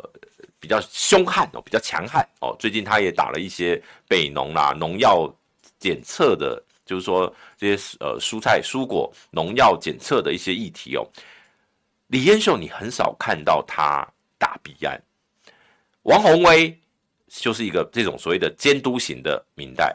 [0.60, 2.54] 比较凶悍哦，比较强悍哦。
[2.60, 5.34] 最近他也打了一些北农啦农药
[5.80, 11.08] 检测的，就是说这些呃蔬菜蔬果农药检测的一些议题哦。
[12.08, 14.06] 李彦秀，你很少看到他
[14.38, 15.02] 打弊案，
[16.04, 16.78] 王宏威。
[17.30, 19.93] 就是一个这种所谓的监督型的民代，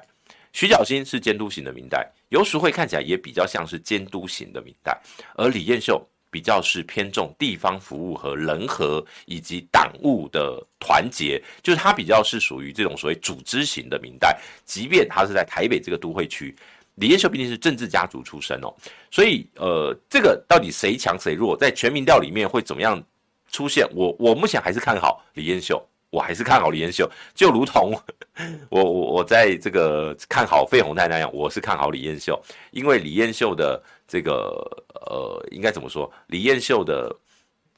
[0.53, 5.01] 徐巧芯是监督型的民代，游淑慧看起来也比较像是监督型的民代，
[5.35, 16.57] 而李彦秀比较是偏重地方服务和人和以及党务的团结，就是他比较是属于这种所谓组织型的民代，即便他是在台北这个都会区，
[16.95, 18.75] 李彦秀毕竟是政治家族出身哦，
[19.11, 23.01] 所以呃，这个到底谁强谁弱，在全民调里面会怎么样
[23.51, 23.87] 出现？
[23.95, 25.81] 我我目前还是看好李彦秀。
[26.13, 27.99] 我还是看好李彦秀，就如同
[28.71, 34.65] 我我我在这个看好费鸿泰那样，我是看好李彦秀，因为李彦秀的这个
[35.07, 36.11] 呃，应该怎么说？
[36.27, 37.15] 李彦秀的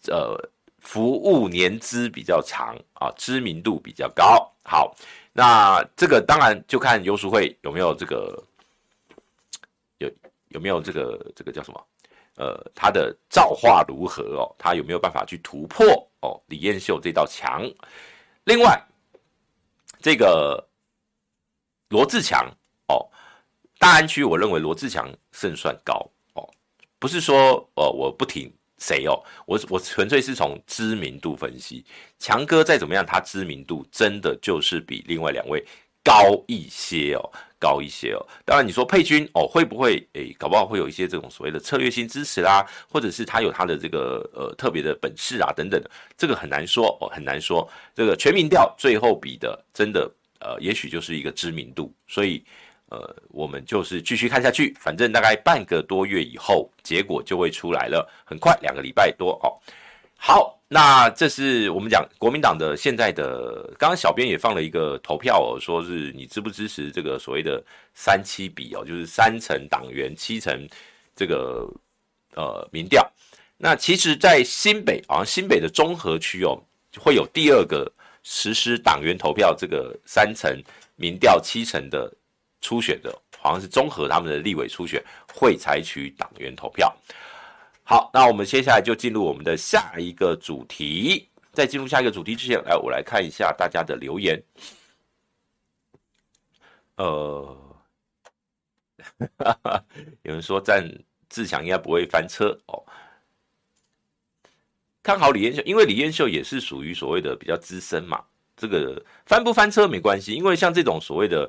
[0.08, 0.36] 呃
[0.78, 4.50] 服务年资比较长啊，知名度比较高。
[4.62, 4.94] 好，
[5.32, 8.42] 那这个当然就看游淑慧有没有这个
[9.98, 10.10] 有
[10.48, 11.86] 有没有这个这个叫什么？
[12.36, 14.52] 呃，他的造化如何哦？
[14.58, 15.86] 他有没有办法去突破
[16.20, 16.40] 哦？
[16.46, 17.62] 李彦秀这道墙？
[18.42, 18.76] 另外，
[20.04, 20.68] 这个
[21.88, 22.46] 罗志强
[22.88, 23.08] 哦，
[23.78, 25.94] 大安区我认为罗志强胜算高
[26.34, 26.46] 哦，
[26.98, 31.86] 不是说呃我不挺谁哦，我我纯粹是从知名度分析，
[32.18, 35.64] 强哥再怎么样，他知名度真的就是比另外两位
[36.04, 37.28] 高一些哦。
[37.56, 47.66] 高一些哦，当然你说佩君哦，会不会诶，搞不好会有一些这种所谓的策略性支持啦，或者是他有他的这个呃特别的本事啊等等的，这个很难说哦，很难说。
[47.94, 52.44] 这个全民调最后比的真的呃，也许就是一个知名度，所以
[52.90, 59.56] 呃，我们就是继续看下去，反正大概半个多月以后结果就会出来了，很快两个礼拜多哦。
[60.16, 63.72] 好，那这是我们讲国民党的现在的。
[63.78, 70.68] 刚刚小编也放了一个投票哦，说是你支不支持这个所谓的三七比哦，就是三成党员七成
[71.14, 71.64] 这个
[72.34, 73.08] 呃民调。
[73.56, 76.60] 那其实，在新北好像新北的中和区哦，
[76.98, 77.88] 会有第二个
[78.24, 80.60] 实施党员投票这个三成
[80.96, 82.12] 民调七成的
[82.60, 85.00] 初选的，好像是中和他们的立委初选
[85.32, 86.92] 会采取党员投票。
[87.86, 91.28] 好，那我们接下来就进入我们的下一个主题。
[91.52, 94.42] 在进入下一个主题之前，来我来看一下大家的留言。
[96.96, 97.56] 呃，
[100.22, 100.82] 有人说战
[101.28, 102.82] 自强应该不会翻车哦。
[105.02, 108.24] 看好李彦秀，因为李彦秀也是属于所谓的比较资深嘛。
[108.56, 111.48] 这个翻不翻车没关系，因为像这种所谓的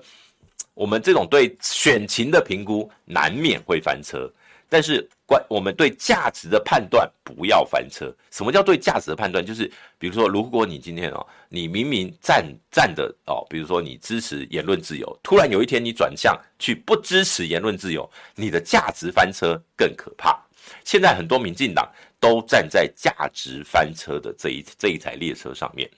[0.74, 4.30] 我们这种对选情的评估，难免会翻车。
[4.68, 8.14] 但是关我们对价值的判断不要翻车。
[8.32, 9.46] 什么叫对价值的判断？
[9.46, 20.40] 就是比如说，如果你今天哦，你明明站站的哦，比如说你支持言论自由，突然有一天你转向去不支持言论自由，你的价值翻车更可怕。
[20.84, 25.90] 现在很多民进党都站在价值翻车的这一这一台列车上面。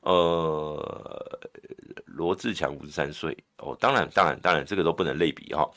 [0.00, 1.40] 呃，
[2.04, 5.70] 罗志强五十三岁哦，当然当然当然，这个都不能类比哈、哦。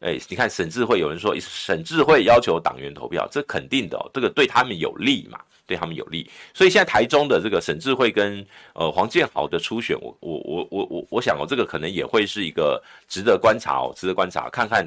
[0.00, 6.30] 哎，你看沈智慧，有人说沈智慧要求党员投票，这肯定的哦，这个对他们有利嘛，对他们有利。
[6.52, 14.86] 所以现在台中的这个沈智慧跟呃黄建豪的初选，我我我我我我想哦，这个可能也会是一个值得观察哦，值得观察，看看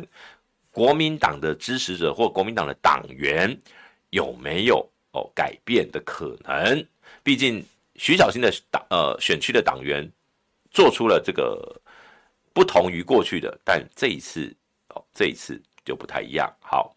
[0.71, 3.59] 国民党的支持者或国民党的党员
[4.11, 6.85] 有没有哦改变的可能。
[7.23, 10.07] 毕竟徐小新的党呃选区的党员
[10.69, 11.81] 做出了这个
[12.53, 14.55] 不同于过去的，但这一次。
[15.19, 16.49] 这一次就不太一样。
[16.61, 16.95] 好，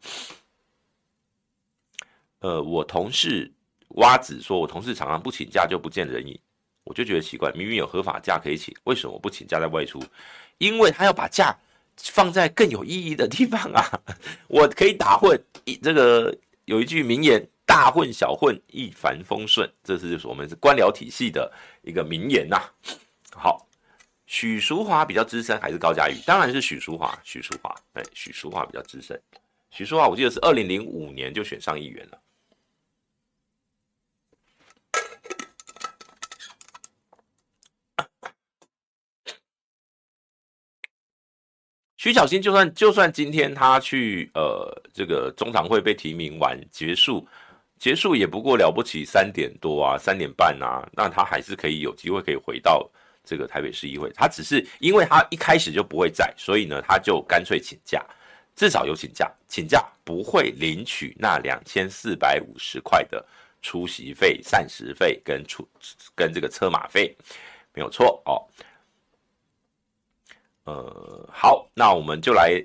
[2.38, 3.50] 呃，我同事
[3.96, 6.38] 蛙子说，我同事常常不请假就不见人影，
[6.84, 10.00] 我就觉得奇怪，明明有合法假可以请，为什么不请假在外出？
[10.58, 11.52] 因为他要把假
[11.96, 14.00] 放在更有意义的地方啊！
[14.46, 16.32] 我可以打混，一这个
[16.66, 22.70] 有一句名言：“大混小混，一帆风顺。”这是我们是官僚体系的一个名言呐、
[23.34, 23.66] 好。
[24.32, 26.14] 许淑华比较资深还是高嘉瑜？
[26.24, 27.20] 当然是许淑华。
[27.22, 29.20] 许淑华，哎，许淑华比较资深。
[29.70, 32.18] 许淑华，我记得是二零零五年就选上议员了。
[41.98, 47.28] 徐巧芯就算就算今天他去呃这个中常会被提名完结束
[47.78, 52.90] 结束也不过了不起三点多啊三点半啊，那他还是可以有机会可以回到。
[53.24, 58.04] 这个台北市议会，他只是因为他一开始就不会在，所以呢，他就干脆请假，
[58.56, 63.24] 至少有请假，请假不会领取那两千四百五十块的
[63.60, 65.66] 出席费、膳食费跟出
[66.14, 67.16] 跟这个车马费，
[67.72, 68.42] 没有错哦。
[70.64, 72.60] 呃，好，那我们就来，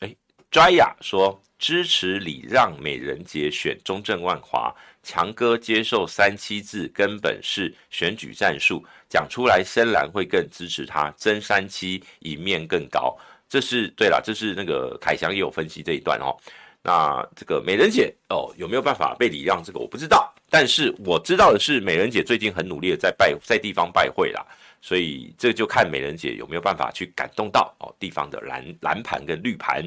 [0.00, 0.14] 哎
[0.50, 4.74] ，Jaya 说支持礼让美人节选中正万华。
[5.08, 13.16] 强哥接受三七制，根本是选举战术，讲出来深蓝会更支持他，争三七赢面更高。
[13.48, 16.36] 这是对了，这是那个凯翔也有分析这一段哦。
[16.82, 19.64] 那这个美人姐哦，有没有办法被礼让？
[19.64, 24.44] 这个我不知道，但是我知道的是，美人姐最近很努力的在拜在地方拜会啦，
[24.82, 29.82] 所以这就看美人姐有没有办法去感动到哦地方的蓝蓝盘跟绿盘。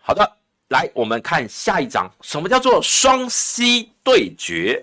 [0.00, 0.41] 好的。
[0.72, 2.10] 来，我们看下一章。
[2.22, 4.82] 什么叫做双 C 对决？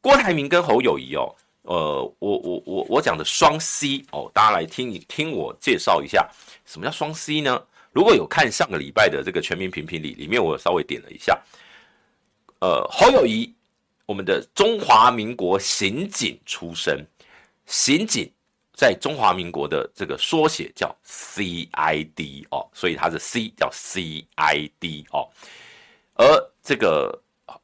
[0.00, 6.30] 郭台铭跟侯友谊哦，呃，我我我我讲的双 C 哦，大家来听你听我介绍一下，
[6.64, 7.60] 什么叫双 C 呢？
[7.92, 11.36] 如果有看上个礼拜的这个全民评评理，里面我稍微点了一下，
[12.60, 13.52] 呃，侯友谊，
[14.06, 17.04] 我们的中华民国刑警出身，
[17.66, 18.30] 刑警。
[18.78, 25.28] 在中华民国的这个缩写叫 CID 哦，所以它是 C 叫 CID 哦，
[26.14, 27.20] 而这个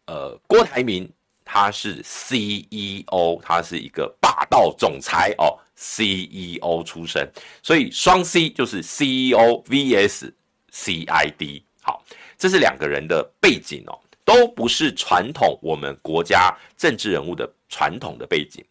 [0.07, 1.09] 呃郭台铭
[1.45, 7.31] 他是 CEO，他是一个霸道总裁哦，CEO 出身，
[7.63, 10.33] 所以双 C 就是 CEO VS
[10.73, 11.63] CID。
[11.81, 12.03] 好，
[12.37, 18.65] 这是两个人的背景哦，都不是传统我们国家政治人物的传统的背景，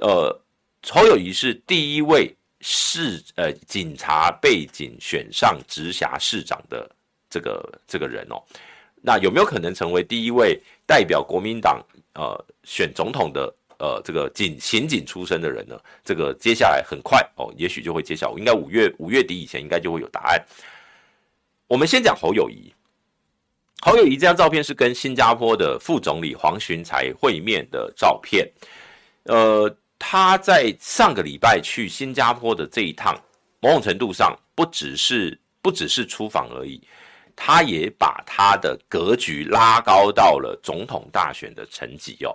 [0.00, 0.36] 呃。
[0.82, 6.90] 侯友宜是第一位市呃警察背景选上直辖市长的
[7.28, 8.42] 这个这个人哦，
[9.02, 15.78] 那有没有可能成为第一位代表国民党呃选总统的呃这个警刑警出身的人呢？
[16.04, 20.42] 这个接下来很快哦，也许就会揭晓，应该五月五月底以前应该就会有答案。
[21.66, 22.72] 我们先讲侯友宜，
[23.82, 28.50] 侯友宜这张照片是跟新加坡的副总理黄循财会面的照片，
[29.24, 29.76] 呃。
[29.98, 33.20] 他在上个礼拜去新加坡的这一趟，
[33.60, 36.80] 某种程度上不只是不只是出访而已，
[37.34, 42.34] 他也把他的格局拉高到了总统大选的层级哦。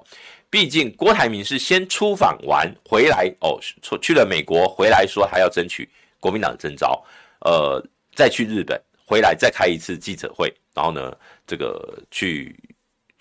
[0.49, 3.57] 毕竟郭台铭是先出访完回来哦，
[4.01, 7.03] 去了美国回来说还要争取国民党的征召，
[7.41, 11.15] 呃，再去日本回来再开一次记者会，然后呢，
[11.47, 12.55] 这个去。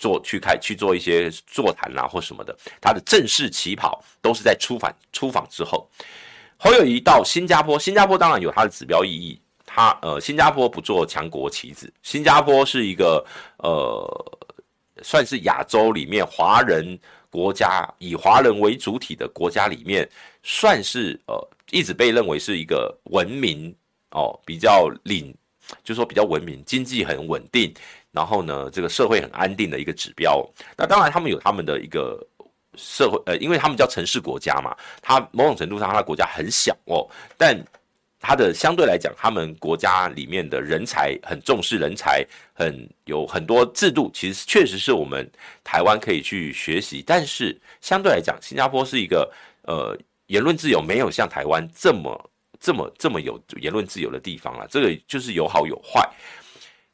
[0.03, 5.89] 做去开去做一些座谈啊或什么的，他的正式起跑都是在出访出访之后。
[6.59, 9.41] 侯友宜到新加坡，新加坡当然有它的指标意义。
[9.65, 13.25] 他呃，新加坡不做强国棋子，新加坡是一个
[13.59, 14.39] 呃，
[15.03, 16.99] 算是亚洲里面华人
[17.31, 20.09] 国家以华人为主体的国家里面，
[20.43, 23.75] 算是呃一直被认为是一个文明
[24.11, 25.35] 哦，比较领，
[25.83, 27.73] 就是说比较文明，经济很稳定。
[28.13, 30.47] 然后呢，这个社会很安定的一个指标。
[30.77, 32.25] 那当然，他们有他们的一个
[32.77, 37.59] 社会，呃，因为他们叫城市国家嘛，它某种程度上，它的国家很小哦，但
[38.21, 45.29] 它的相对来讲，他们国家里面的人才很重视人才，很有很多制度，其实确实是我们
[45.65, 47.03] 台湾可以去学习。
[47.05, 49.29] 但是相对来讲，新加坡是一个
[49.63, 54.69] 呃言论自由没有像台湾这么这么这么有言论自由的地方了。
[54.69, 56.09] 这个就是有好有坏。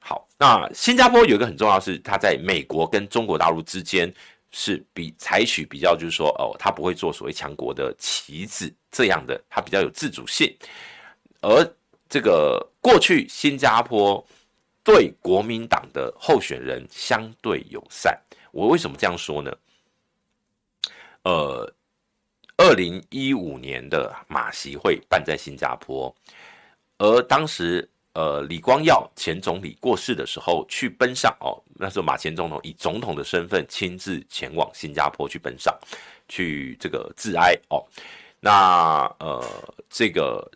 [0.09, 4.11] 好，那新加坡有一个很重要是，它在美国跟中国大陆之间
[4.51, 10.51] 是比采取比较，就是说哦，它不会做所谓强国的棋子这样的，它比较有自主性。
[11.43, 11.63] 而
[12.09, 14.27] 这个过去新加坡
[14.83, 18.19] 对国民党的候选人相对友善，
[18.51, 19.55] 我为什么这样说呢？
[21.25, 21.71] 呃，
[22.57, 26.17] 二零一五年的马习会办在新加坡，
[26.97, 27.87] 而当时。
[28.19, 35.73] 呃李光耀前总理过世的时候去奔丧哦，那时候马前总统以总统的身份亲自前往新加坡去奔丧，
[36.29, 37.87] 去这个致哀哦。
[38.41, 39.45] 那呃
[39.89, 40.51] 这个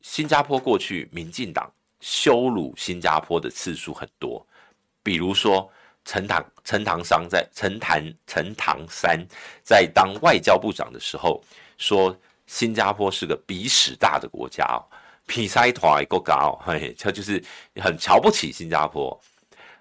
[0.00, 4.44] 新加坡过去民进党羞辱新加坡的次数很多，
[5.02, 5.70] 比如说。
[6.04, 9.24] 陈唐陈唐山在陈谭陈唐山
[9.62, 11.40] 在当外交部长的时候，
[11.78, 12.12] 说
[12.48, 14.82] 新加坡是个鼻屎大的国家哦，
[15.26, 17.42] 比赛团够高，嘿，他就是
[17.76, 19.18] 很瞧不起新加坡。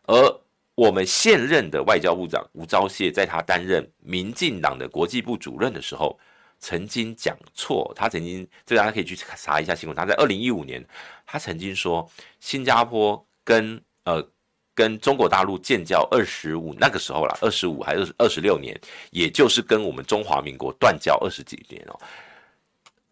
[0.04, 0.42] 而
[0.76, 6.20] 我们现任的外交部长吴钊燮，在他担任民进党的国际部主任的时候，
[6.60, 10.86] 曾经讲错，他曾经这大家可以去查一下新闻，他在二零一五年，
[11.26, 14.26] 他曾经说新加坡跟呃。
[14.74, 18.80] 跟中国大陆建交二十五那个时候啦，二十五还是二十六年，
[19.12, 22.00] 也就是跟我们中华民国断交二十几年哦。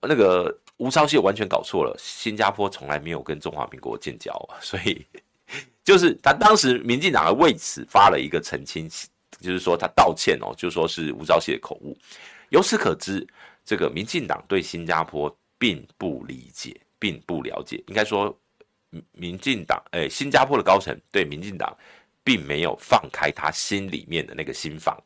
[0.01, 5.05] 那个吴钊燮完全搞错了，新加坡从来没有跟中华民国建交， 所以
[5.83, 8.89] 就是他当时民进党还为此发了一个澄清，
[9.39, 11.97] 就是说他道歉哦，就说是吴钊燮的口误。
[12.49, 13.25] 由此可知，
[13.63, 18.35] 这个民进党对新加坡并不理解，并不了解，应该说。
[19.11, 21.77] 民进党，诶，新加坡的高层对民进党
[22.23, 24.99] 并没有放开他心里面的那个心房，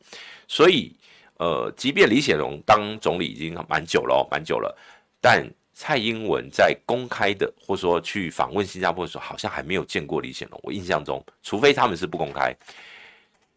[0.48, 0.96] 所以，
[1.36, 4.74] 呃，即便李显龙当总理已经蛮久了，蛮久了，
[5.20, 10.60] 但蔡英文在公开的或说去访问新加坡的时候，好像还没有见过李显龙。
[10.62, 12.56] 我印象中，除非他们是不公开，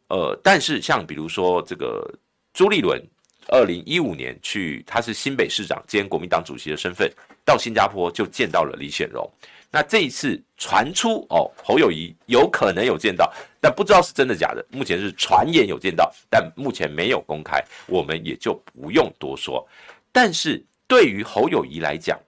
[0.07, 2.11] 呃，但是像比如说这个
[2.53, 3.01] 朱立伦，
[3.49, 7.11] 二零一五年去，他是新北市长兼国民党主席的身份，
[7.45, 9.29] 到新加坡就见到了李显龙。
[9.69, 14.65] 那这一次传出哦，侯友谊有可能有见到，但不知道是真的假的。
[14.71, 19.67] 目前是传言有见到，但目前没有公开，我们也就不用多说。
[20.11, 22.19] 但是对于侯友宜来讲，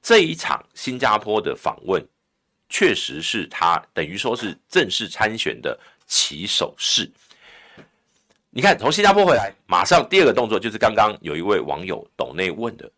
[0.00, 2.02] 这一场新加坡的访问，
[2.68, 7.10] 确实是他等于说是正式参选的起手式。
[8.50, 12.90] 你看，从新加坡回来，马上第二个动作就是刚刚有一位网友董内问的，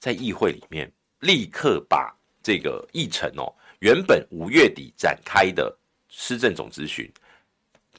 [0.00, 0.90] 在议会里面
[1.20, 2.12] 立刻把。
[2.44, 5.72] 这个议程哦，原本五月底展开的
[6.08, 7.08] 施政总咨询，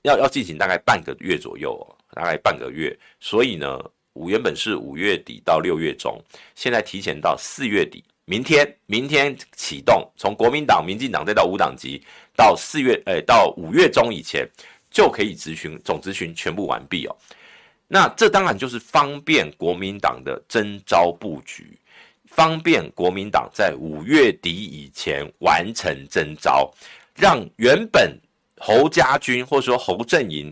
[0.02, 2.94] 要要进行大概半个月左右哦，大概半个月。
[3.22, 3.80] 所以呢，
[4.14, 6.22] 五原本是五月底到六月中，
[6.56, 12.02] 现在提前到四月底，明天明天启动，从国民党、民进党再到五党籍，
[12.36, 14.48] 到四月诶、哎，到五月中以前
[14.92, 17.16] 就可以质询总质询全部完毕哦。
[17.88, 21.78] 那这当然就是方便国民党的征召布局。
[22.26, 26.74] 方便国民党在五月底以前完成征召，
[27.16, 28.18] 让原本
[28.58, 30.52] 侯家军或者说侯阵营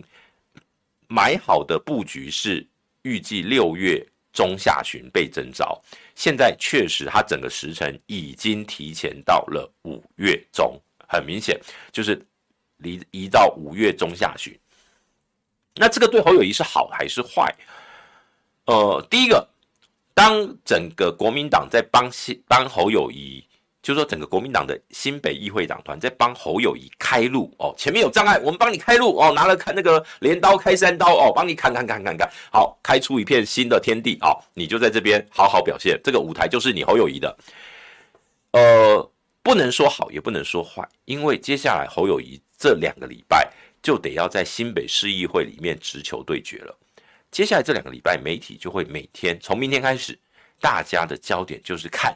[1.08, 2.64] 买好的布局是
[3.04, 5.82] 预计六月中下旬被征召，
[6.16, 11.60] 现在确实他整个时程已经提前到了五月中，很明显
[11.92, 12.20] 就是
[12.78, 14.58] 离移到五月中下旬。
[15.76, 17.56] 那这个对侯友宜是好还是坏？
[18.66, 19.48] 呃，第一个。
[20.14, 22.12] 当整个国民党在帮
[22.46, 23.44] 帮侯友宜，
[23.82, 37.38] 就是说整个国民党的新北议会党团在帮侯友谊开路哦，前面有障碍，我们帮你开路哦，拿了看那个镰刀开山刀哦，帮你砍砍砍砍砍，好，开出一片新的天地哦，你就在这边好好表现，这个舞台就是你侯友谊的。
[38.52, 39.12] 呃，
[39.42, 43.52] 不能说好，也不能说坏，因为接下来侯友谊这两个礼拜
[43.82, 46.78] 就得要在新北市议会里面直球对决了。
[47.32, 50.20] 接下来这两个礼拜，媒体就会每天从明天开始，
[50.60, 52.16] 大家的焦点就是看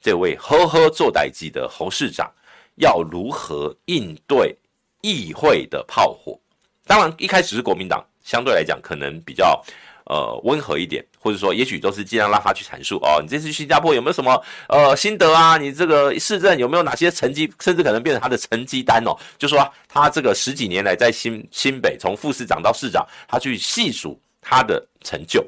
[0.00, 2.30] 这位呵呵做代志的侯市长
[2.76, 4.56] 要如何应对
[5.00, 6.38] 议会的炮火。
[6.86, 9.62] 当然，一开始是国民党，相对来讲可能比较
[10.06, 15.56] 呃温和一点，或者说也许都是尽量让他去阐述哦，你这次去新加坡有没有什么呃心得啊？
[15.56, 19.16] 你这个市政有没有哪些成绩，甚至可能变成他的成绩单哦？
[19.36, 24.20] 就说他这个十几年来在新新北从副市长到市长，他去细数。
[24.40, 25.46] 他的成就，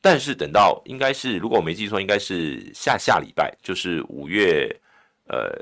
[0.00, 4.74] 但是等到应该是，如果我没记错，应该是下下礼拜，就是五月，
[5.26, 5.52] 呃，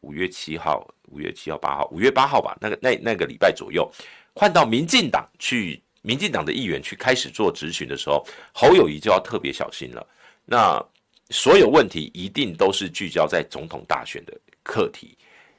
[0.00, 3.88] 五月七号、五月七号、八号、五月八号吧，那个那那个礼拜左右，
[4.34, 10.04] 换到民进党去，民进党的议员去开始做质询的时候，侯友谊就要特别小心了。
[10.44, 10.84] 那
[11.30, 15.16] 所有问题一定都是聚焦在总统大选的课题，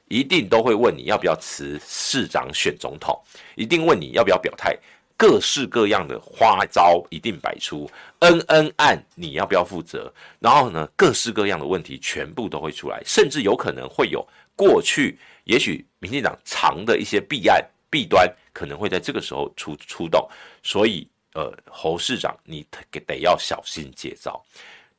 [0.08, 3.18] 一定都会问你要不要辞市长选总统，
[3.56, 4.78] 一定问你要不要表态。
[5.16, 10.12] 各式各样的花招一定摆出，恩恩案你要不要负责？
[10.38, 20.28] 然后呢，各式各样的问题全部都会出来，甚至有可能会有过去也许民进党藏的一些弊案弊端，可能会在这个时候出出动。
[20.62, 24.44] 所以，呃，侯市长你得得要小心接招，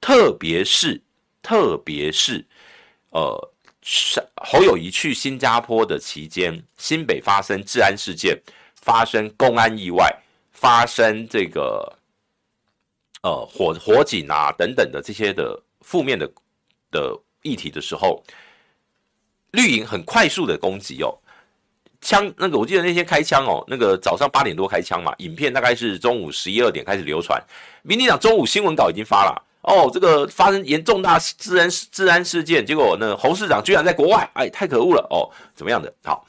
[0.01, 0.99] 特别是
[1.43, 2.43] 特别是
[3.11, 3.51] 呃，
[4.35, 8.35] 侯友谊去新加坡的期间，新北发生治安事件，
[8.87, 10.09] 发生公安意外，
[10.53, 11.93] 发生这个
[13.21, 16.25] 呃火火警啊等等的这些的负面的
[16.89, 18.23] 的议题的时候，
[19.51, 21.13] 绿营很快速的攻击哦。
[21.99, 27.43] 枪那个，我记得那天开枪哦，那个早上八点多开枪嘛，影片大概是中午十一二点开始流传。
[27.81, 35.93] 民进党中午新闻稿已经发了哦，这个发生严重大治安治安事件，结果呢，侯市长居然在国外，哎，太可恶了哦，怎么样的？
[36.05, 36.25] 好，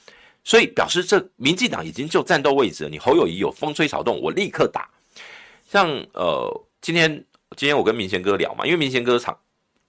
[0.49, 2.89] 所以表示这民进党已经就战斗位置了。
[2.89, 4.89] 你侯友宜有风吹草动，我立刻打。
[5.71, 7.23] 像呃，今天
[7.55, 9.39] 今天我跟明贤哥聊嘛，因为明贤哥常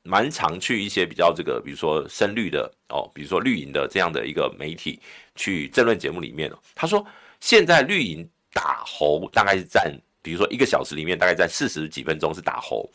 [0.04, 5.00] 蛮常去一些比较这个，比如说深绿的哦，比如说绿营的这样的一个媒体。
[5.36, 7.06] 去政论节目里面，他说
[7.40, 9.90] 现在绿营打侯大概是占，
[10.22, 12.92] 比如说一个小时里面大概占四十几分钟是打侯，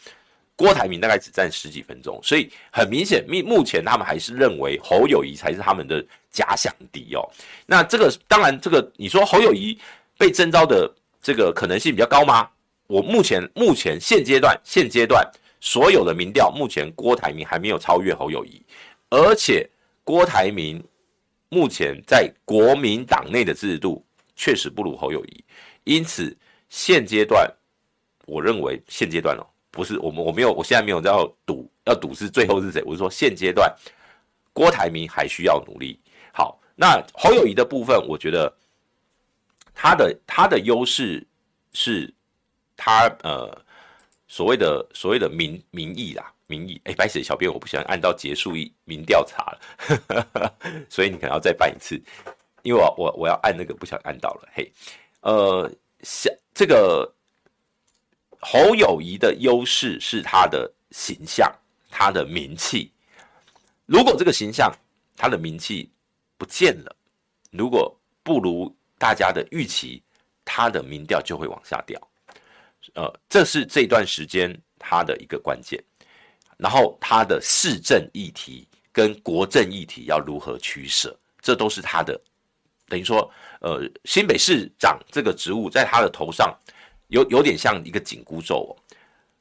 [0.57, 7.29] 郭台铭大概只占十几分钟，所以很明显，目目前他们还是认为侯友谊才是他们的假想敌哦。
[7.67, 9.79] 那这个当然，这个你说侯友谊
[10.17, 10.93] 被征召的
[11.23, 12.49] 这个可能性比较高吗？
[12.87, 15.25] 我目前目前现阶段现阶段
[15.61, 18.63] 所有的民调，目前郭台铭还没有超越侯友谊，
[19.11, 19.69] 而且
[20.03, 20.83] 郭台铭。
[21.51, 25.45] 目前在国民党内的制度确实不如侯友谊，
[25.85, 26.37] 因此
[26.69, 27.49] 现阶段，
[28.27, 32.83] 我认为现阶段哦，不是我们我没有，我现在没有要赌，要赌是最后是谁？
[32.87, 33.71] 我是说现阶段，
[34.53, 36.01] 郭台铭还需要努力。
[36.33, 38.51] 好，那侯友谊的部分，我觉得
[39.75, 41.27] 他的他的优势
[41.73, 42.13] 是
[42.77, 43.51] 他呃
[44.29, 46.31] 所谓的所谓的民民意啦。
[46.47, 50.55] 民意，哎，白水小编，我不想按到结束一民调查了呵呵，
[50.91, 51.99] 所以你可能要再办一次，
[52.63, 54.71] 因为我我我要按那个不想按到了，嘿，
[55.23, 55.71] 呃，
[56.03, 57.11] 像这个
[58.47, 61.51] 侯友宜的优势是他的形象，
[61.91, 62.93] 他的名气，
[63.87, 64.71] 如果这个形象
[65.17, 65.91] 他的名气
[66.37, 66.95] 不见了，
[67.51, 70.03] 如果不如大家的预期，
[70.45, 71.99] 他的民调就会往下掉，
[72.95, 75.83] 呃，这是这段时间他的一个关键。
[76.59, 82.21] 然后他的市政议题跟国政议题要如何取舍，这都是他的，
[82.89, 83.29] 等于说，
[83.61, 86.55] 呃，新北市长这个职务在他的头上
[87.15, 88.71] 有有点像一个紧箍咒哦。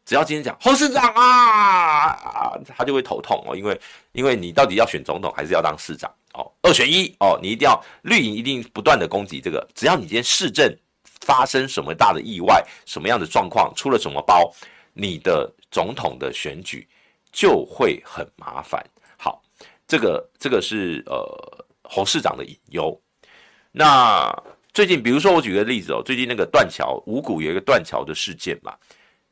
[0.06, 3.82] 只要今天讲侯市长啊，他就会头痛哦，因为
[4.14, 10.74] 因为你到底要选总统还是要当市长哦，二选一哦，你一定要绿营一定不断的攻击这个，只要你今天市政
[11.22, 14.54] 发生什么大的意外，什么样的状况，出了什么包，
[14.94, 16.88] 你的总统的选举。
[17.36, 18.80] 就会很麻烦。
[19.18, 19.42] 好，
[19.88, 22.96] 这个这个是呃侯市长的隐忧。
[23.72, 24.32] 那
[24.74, 28.76] 最近，比如说我举个例子哦，最近那个断桥五谷有一个断桥的事件嘛，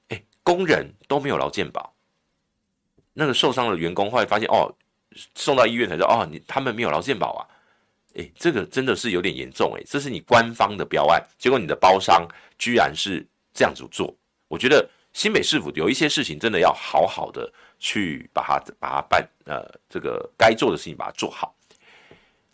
[0.09, 1.91] 哎，工人都没有劳健保，
[3.13, 4.71] 那个受伤的员工后来发现哦，
[5.33, 7.41] 送到医院才知道哦，你他们没有劳健保啊，
[8.15, 12.27] 哎，这个真的是有点严重哎，这是你官方的标案，结果你的包商
[12.59, 14.15] 居然是这样子做，
[14.47, 17.51] 我觉得新北市府有一些事情真的要好好的。
[17.83, 21.51] 去把它把它办，呃，这个该做的事情把它做好。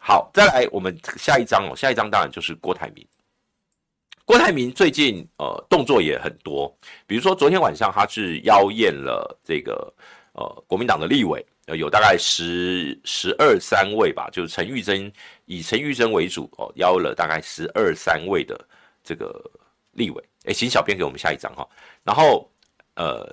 [0.07, 3.05] 好，再来我们下一章哦，下一章当然就是郭台铭。
[4.23, 6.73] 郭台铭最近呃动作也很多，
[7.05, 9.93] 比如说昨天晚上他是邀宴了这个
[10.31, 15.11] 呃国民党的立委，呃有大概十十二三位吧，就是陈玉珍
[15.43, 18.57] 以陈玉珍为主哦，邀了大概十二三位的
[19.03, 19.43] 这个
[19.91, 20.23] 立委。
[20.45, 21.67] 哎，请小编给我们下一章哈，
[22.05, 22.49] 然后
[22.95, 23.29] 呃。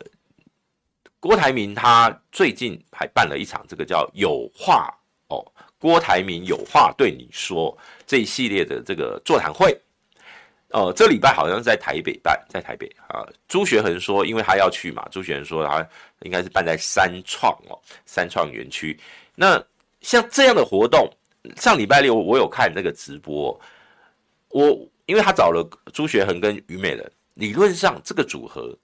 [1.21, 4.93] 郭台铭他最近还办了一场这个叫“有话
[5.29, 5.41] 哦”，
[5.85, 7.77] 郭台铭有话对你说
[8.07, 9.79] 这一系列的这个座谈会，
[10.69, 13.23] 呃，这礼拜好像是在台北办，在台北啊。
[13.49, 15.87] 朱学恒说，因为他要去嘛，朱学恒说他
[16.23, 18.99] 应该是办在三创哦，三创园区。
[19.35, 19.63] 那
[20.01, 21.07] 像这样的活动，
[21.57, 23.61] 上礼拜六我有看那个直播，
[24.49, 24.71] 我
[25.05, 28.75] 因为他找了朱学恒跟于美人，理论上这个组合。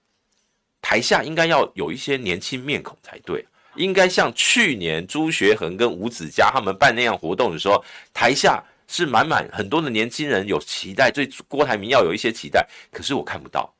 [0.83, 3.43] 台下应该要有一些年轻面孔才对，
[3.75, 12.67] 应该像去年朱学恒跟吴子嘉他们办那样活动的时候，台下是满满很多的年轻人有期待，对郭台铭要有一些期待。
[12.91, 13.73] 可是我看不到，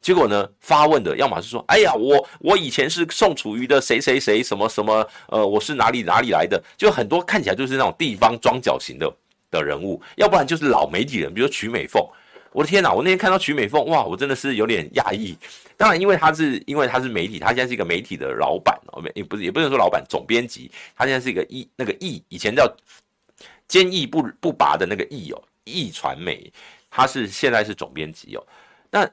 [0.00, 9.10] 结果呢，发问的要么是说，哎呀，我我以前是宋楚瑜的谁谁谁什么什么，呃，我是哪里哪里来的，就很多看起来就是那种地方装脚型的
[9.50, 12.06] 的人物，要不然就是老媒体人，比如曲美凤。
[12.52, 12.92] 我的天哪！
[12.92, 15.36] 我那天看到曲美凤，哇，我真的是有点讶异。
[15.76, 20.70] 当然，因为他是因为他是媒体，他现在是一个媒体的老板哦，也不是也不能说老板，总编辑。
[20.96, 22.66] 他现在是一个易那个易，以前叫
[23.68, 26.52] 坚毅不不拔的那个易哦，易传媒，
[26.90, 28.46] 他是现在是总编辑哦。
[28.90, 29.08] 那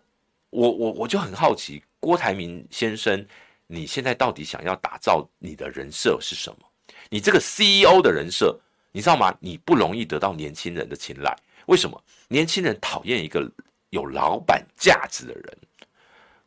[0.50, 3.24] 我我我就很好奇，郭台铭先生，
[3.68, 6.58] 你现在到底想要打造你的人设是什么？
[7.10, 8.58] 你这个 CEO 的人设，
[8.92, 9.36] 你知道吗？
[9.40, 11.36] 你不容易得到年轻人的青睐。
[11.68, 12.02] 为什么？
[12.28, 13.50] 年轻人讨厌一个
[13.90, 15.58] 有老板架子的人。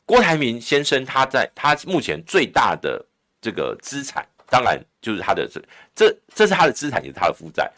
[0.04, 3.04] 郭台铭先生，他在他目前最大的
[3.40, 5.62] 这个资产，当然就是他的这
[5.94, 7.70] 这这是他的资产，也是他的负债。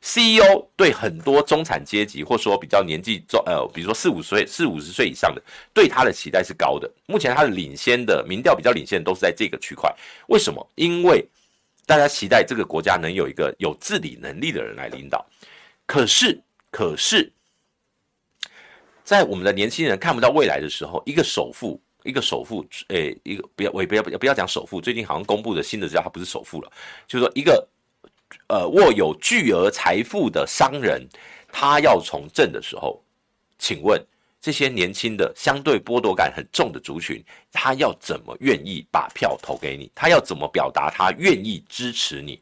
[0.00, 5.42] CEO 对很多中产阶级，或说比较年纪中呃，比如说四五岁、四五十岁以上的，
[5.74, 6.88] 对他的期待是高的。
[7.06, 9.92] 目前他的领先的民调比较领先都是在这个区块。
[10.28, 10.64] 为什么？
[10.76, 11.26] 因为
[11.84, 15.26] 大家期待这个国家能有一个有治理能力的人来领导。
[15.84, 16.40] 可是，
[16.70, 17.32] 可是，
[19.04, 24.80] 在我们的年轻人看不到未来的时候，一个首富，一个首富，诶、一个不要，我也不要不要讲首富。
[24.80, 26.72] 最近好像公布的新的资料，他不是首富了，
[27.06, 27.66] 就是说一个。
[28.48, 31.06] 呃，握有巨额财富的商人，
[31.50, 33.02] 他要从政的时候，
[33.58, 33.98] 请问
[34.38, 39.90] 这些年轻的、相对剥夺感很重的族群，他要怎么愿意把票投给你？
[39.94, 42.38] 他要怎么表达他愿意支持你？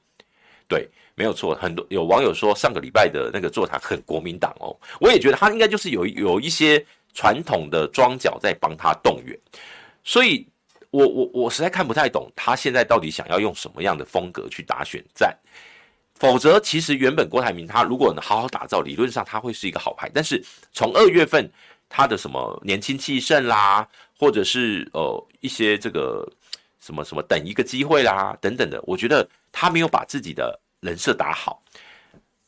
[0.67, 1.53] 对，没有错。
[1.57, 9.37] 很多有网友说，上个礼拜的那个座谈很国民党哦，我也觉得他应该就是有有一些传统的庄脚在帮他动员，
[10.05, 10.47] 所以
[10.91, 15.37] 我我我实在看不太懂他现在到底想要用什么样的风格去打选战。
[16.19, 20.11] 否则，其实原本郭台铭他如果能好好打造，理论上他会是一个好牌。
[20.15, 20.43] 但是
[20.73, 21.51] 从二月份
[21.91, 23.87] 他的什么年轻气盛啦，
[24.19, 26.27] 或者是呃一些这个
[26.81, 31.63] 什么什么等一个机会啦等等的，我觉得他没有把自己的人设打好。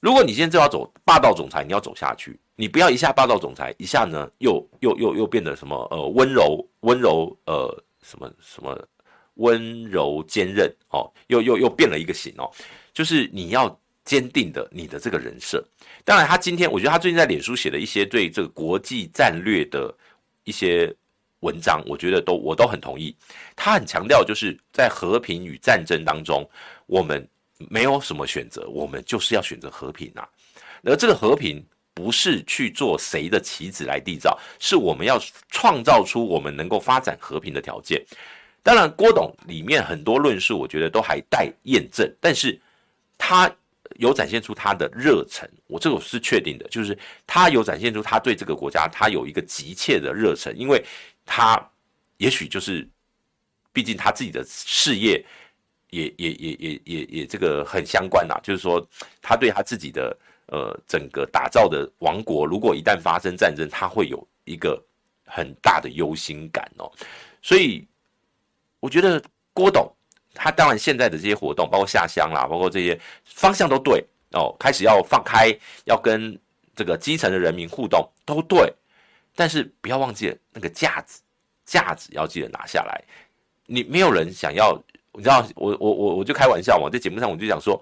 [0.00, 8.80] 如果你现在就要走霸道总裁，你要走下去，你不要一下霸道总裁，一下呢又又又又变得什么呃温柔温柔呃什么什么
[9.34, 12.48] 温柔坚韧哦，又又又变了一个型哦。
[12.94, 15.62] 就是你要坚定的你的这个人设。
[16.04, 19.92] 当然，他今天我觉得他最近在脸书写的一些对这个国际战略的
[20.44, 20.94] 一些
[21.40, 23.14] 文章，我觉得都我都很同意。
[23.54, 26.48] 他很强调，就是在和平与战争当中，
[26.86, 27.28] 我们
[27.68, 30.28] 没有什么选择，我们就是要选择和平啊。
[30.84, 38.04] 而这个和平不是去做谁的棋子来缔造，是我们要创造出我们能够发展和平的条件。
[38.62, 42.58] 当然，郭董里面很多论述，我觉得都还待验证，但是。
[43.20, 43.52] 他
[43.96, 46.96] 有展现出他的热忱，我这个是确定的，就是
[47.26, 50.80] 他有展现出他对这个国家，他有一个急切的热忱，因为
[51.26, 51.60] 他
[52.18, 52.88] 也许就是，
[53.72, 55.20] 毕竟他自己的事业
[55.90, 58.86] 也也也也也也这个很相关呐，就是说
[59.22, 60.16] 他对他自己的
[60.46, 64.82] 呃整个打造的王国，如果一旦发生战争，他会有一个
[65.24, 66.90] 很大的忧心感哦，
[67.42, 67.86] 所以
[68.80, 69.22] 我觉得
[69.52, 69.90] 郭董。
[70.40, 75.50] 他当然现在的这些活动，包括下乡啦，包括这些方向都对哦，开始要放开，
[75.84, 76.38] 要跟
[76.76, 78.72] 这个基层的人民互动都对，
[79.34, 81.20] 但是不要忘记那个架子，
[81.64, 83.02] 架子要记得拿下来。
[83.66, 84.80] 你没有人想要，
[85.18, 87.78] 你知道，我我我我就开玩笑嘛，在节目上我就讲说，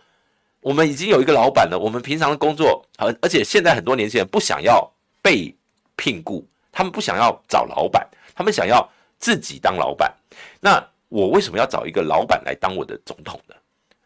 [0.61, 4.91] 我们已经有一个老板了，我们平常的工作，而而且现在很多年轻人不想要
[5.23, 5.55] 被
[5.95, 8.85] 聘雇，他们不想要找老板，他们想要
[9.19, 10.13] 自己当老板，
[10.61, 10.83] 那。
[11.09, 13.55] 我为什么要找一个老板来当我的总统呢？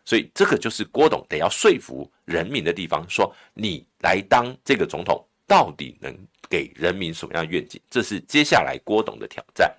[0.04, 6.14] 所以这个就是郭董得要说服人民的地方，说你来当这个总统，到底能
[6.46, 7.80] 给人民什么样愿景？
[7.88, 9.74] 这是接下来郭董的挑战。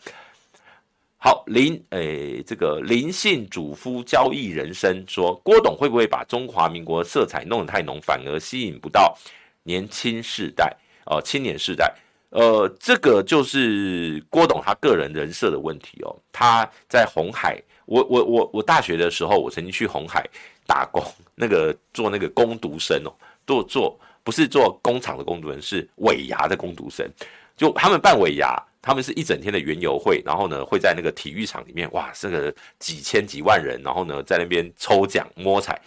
[1.24, 9.16] 好，林诶、欸，这个林姓主夫交易人生说，郭董会不会把中华民国色彩弄得太浓，反而吸引不到
[9.62, 11.94] 年轻世代哦，青年世代？
[12.32, 16.16] 呃，这个就是郭董他个人人设的问题哦。
[16.32, 20.28] 他在红海，我我我我大学的时候，我曾经去红海
[20.66, 21.04] 打工，
[21.36, 23.14] 那个做那个工读生哦，
[23.46, 27.08] 做做不是做工厂的工读生，是尾牙的工读生。
[27.56, 35.80] 就他们办尾牙，他们是一整天的园游会，然后呢会在那个体育场里面，哇，这个几千几万人，然后呢在那边抽奖摸彩。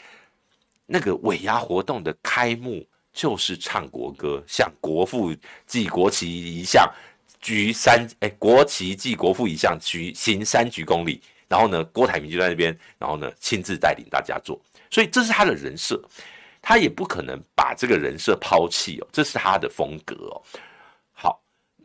[0.86, 2.86] 那个尾牙活动的开幕。
[3.16, 5.32] 就是唱国歌，向国父
[5.68, 6.84] 祭国旗遗像，
[7.40, 11.22] 举三哎，国旗祭国父遗像，举行三鞠躬礼。
[11.46, 16.02] 然后呢，郭台铭就在那边，然后呢亲自带领大家做，所以这是他的人设，
[16.60, 20.42] 他也不可能把这个人设抛弃哦，这是他的风格哦。
[21.12, 21.40] 好，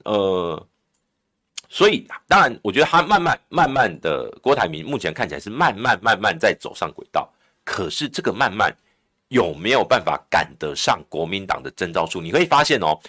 [0.06, 0.68] 呃，
[1.70, 7.32] 所以当然，我觉得他慢慢慢慢的，郭台铭目前看起来是慢慢慢慢在走上轨道，
[7.64, 8.76] 可是这个慢慢。
[9.30, 12.20] 有没有办法赶得上国民党的征召数？
[12.20, 13.00] 你可以发现哦，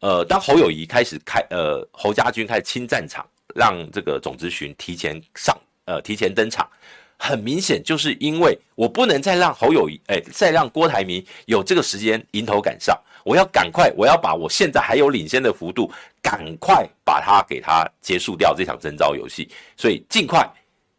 [0.00, 6.68] 呃，当侯友谊开始开，呃，侯家军开始清战场，让这个总咨询提前上，呃，提前登场，
[7.16, 12.94] 很明显就是因为我不能再让侯友谊，哎，再让郭台铭有这个时间迎头赶上，
[13.24, 15.90] 我要赶快，我要把我现在还有领先的幅度，
[16.22, 20.48] 赶快把它给他结束掉这场征召游戏，所以尽快，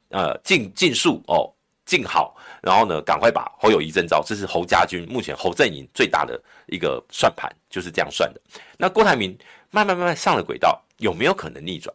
[0.09, 1.51] 呃，尽尽速哦。
[1.84, 8.39] 尽好，然后呢，赶快把侯友宜征召，这是侯家军目前侯阵营最大的一个算盘，就是这样算的。
[8.78, 9.38] 那郭台铭
[9.72, 11.93] 慢慢慢慢上了轨道，有没有可能逆转？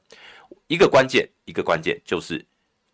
[0.66, 2.44] 一个关键，一个关键就是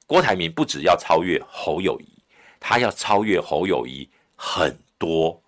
[0.07, 2.07] 郭台铭不只要超越侯友宜，
[2.61, 5.43] 他要超越侯友宜很多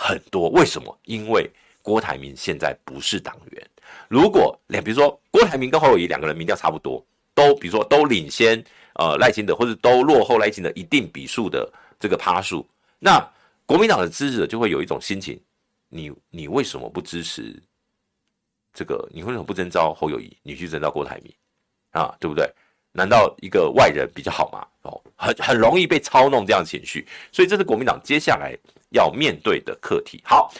[0.00, 0.48] 很多。
[0.50, 0.98] 为什么？
[1.04, 1.50] 因为
[1.82, 3.70] 郭台铭现在不是党员。
[4.08, 8.64] 如果两，比如说郭台铭跟侯友宜两个人民调差不多，都比如说都领先。
[8.94, 12.66] 呃，赖清德或者都落后赖清德一定比数的这个趴数，
[12.98, 13.24] 那
[13.64, 15.40] 国民党的支持者就会有一种心情，
[15.88, 17.56] 你你为什么不支持
[18.74, 19.08] 这个？
[19.10, 20.36] 你为什么不征召侯友谊？
[20.42, 21.32] 你去征召郭台铭
[21.92, 22.52] 啊，对不对？
[22.92, 24.66] 难道一个外人比较好吗？
[24.82, 28.54] 哦，很很容易被操弄这样的情绪，所以这是国民党接下来
[28.90, 30.20] 要面对的课题。
[30.24, 30.52] 好，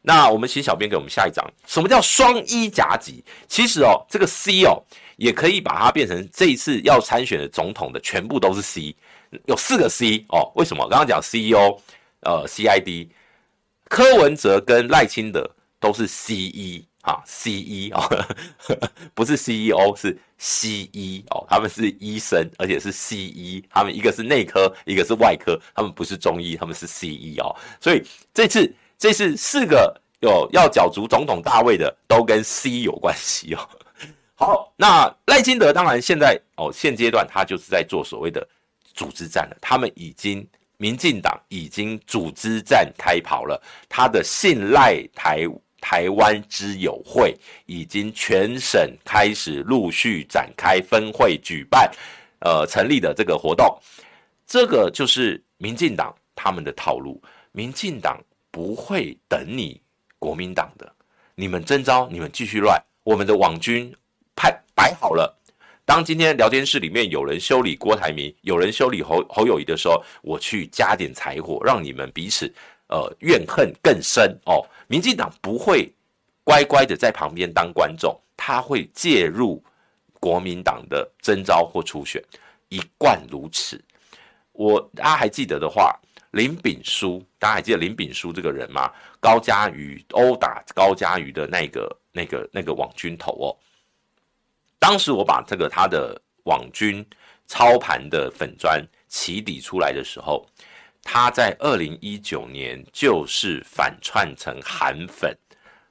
[0.00, 3.22] 那我们请小编给我们下一章，什么叫双一夹击？
[3.48, 4.82] 其实哦，这个 C 哦。
[5.16, 8.96] 也可以把它变成这一次要参选的总统的全部都是 C，
[9.44, 10.50] 有四个 C 哦。
[10.56, 10.88] 为什么？
[10.88, 11.78] 刚刚讲 CEO，
[12.22, 13.08] 呃，CID，
[13.88, 18.26] 柯文哲跟赖清德都是 CE 啊，CE 哦，
[19.14, 27.54] 不是 CEO 是 CE 哦，他们是医生，而且是 CE，他们一个是内科，一个是外科，他们不是中医，他们是 CE 哦。
[27.80, 33.68] 所以这次这次四个有要角逐总统大位的都跟 C 有关系哦。
[34.34, 38.46] 好，那赖清德当然现在哦，现阶段他就是在做所谓的
[38.94, 39.56] 组织战了。
[39.60, 40.46] 他们已经，
[40.76, 43.60] 民进党已经组织战开跑了。
[43.88, 45.46] 他的信赖台
[45.82, 51.90] 台湾之友会已经全省开始陆续展开分会举办，
[52.38, 53.76] 呃，成立的这个活动。
[54.46, 57.20] 这个就是民进党他们的套路。
[57.50, 58.18] 民进党
[58.50, 59.78] 不会等你
[60.18, 60.90] 国民党的，
[61.34, 63.92] 你们征召，你们继续乱，我们的网军。
[64.34, 65.38] 派摆好了。
[65.84, 72.50] 当今天聊天室里面有人修理郭台铭，有人修理侯侯友宜的时候，我去加点柴火，让你们彼此
[72.92, 74.62] 呃怨恨更深哦。
[74.86, 75.90] 民进党不会
[76.44, 79.62] 乖乖的在旁边当观众，他会介入
[80.20, 82.22] 国民党的征召或初选，
[82.68, 83.82] 一贯如此。
[84.52, 85.98] 我大家还记得的话，
[86.32, 88.92] 林炳书，大家还记得林炳书这个人吗？
[89.18, 93.56] 高嘉瑜殴打高嘉瑜的那个那个那个网军头哦。
[94.78, 97.04] 当时我把这个他的网军
[97.46, 100.44] 操盘的粉砖起底出来的时候，
[101.02, 105.36] 他在二零一九年就是反串成韩粉，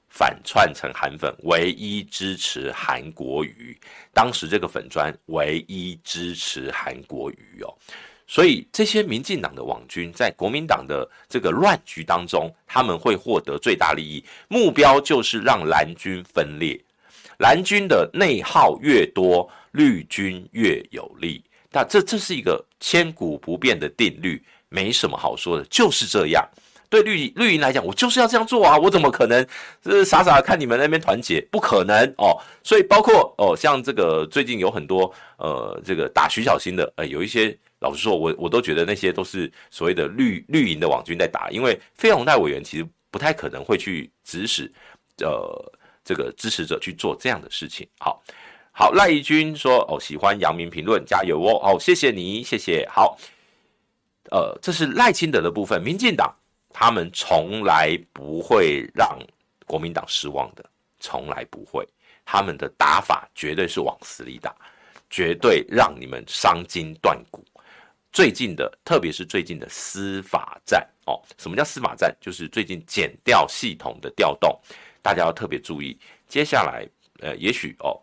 [0.10, 3.78] 反串成韩粉，唯一支持韩国瑜。
[4.14, 7.74] 当时这个粉砖唯一支持韩国瑜哦，
[8.26, 16.82] 所以这些民进党的网军在国民党的这个乱局当中，他们会获得最大利益，目标就是让蓝军分裂。
[17.40, 21.44] 蓝军的内耗越多，绿军越有利。
[21.72, 26.44] 那这这是一个千古不变的定律，没什么好说的，就是这样。
[26.90, 29.46] 对绿绿营来讲，我就是要这样做啊，我怎么可能
[29.84, 31.40] 是傻傻的看你们那边团结？
[31.52, 32.36] 不可能哦。
[32.64, 44.72] 所以包括哦，像这个最近有很多呃，这个打徐小新的，呃，有一些老实说，我我都觉得那些都是所谓的绿绿营的网军在打，因为费鸿泰委员其实不太可能会去指使
[45.20, 45.72] 呃。
[46.04, 48.20] 这个支持者去做这样的事情，好
[48.72, 53.16] 好赖怡君说哦，喜欢阳明评论，加油哦，好，谢谢你，谢谢，好，
[54.32, 56.34] 呃，这是赖清德的部分，民进党
[56.74, 59.18] 他们从来不会让
[59.66, 60.66] 国民党失望的，
[61.00, 61.88] 从来不会，
[62.26, 64.56] 他们的打法绝对是往死里打，
[65.10, 67.46] 绝对让你们伤筋断骨。
[68.12, 72.14] 最近的，特别是最近的司法战哦，什么叫司法战？
[72.20, 74.60] 就是最近减调系统的调动。
[75.02, 76.88] 大家要特别注意，接下来，
[77.22, 78.00] 呃，也许哦，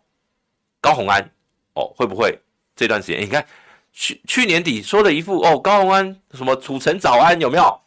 [0.81, 1.23] 高虹安
[1.75, 2.37] 哦，会不会
[2.75, 3.21] 这段时间？
[3.21, 3.45] 你看
[3.91, 7.81] 去去年底说的一副哦，高虹安什么楚成早安有没有？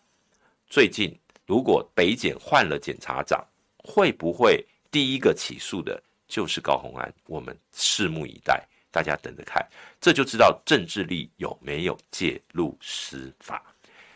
[0.69, 3.43] 最近如果北检换了检察长，
[3.79, 7.13] 会不会第一个起诉的就是高虹安？
[7.27, 9.67] 我们拭目以待，大家等着看，
[10.01, 13.63] 这就知道政治力有没有介入司法。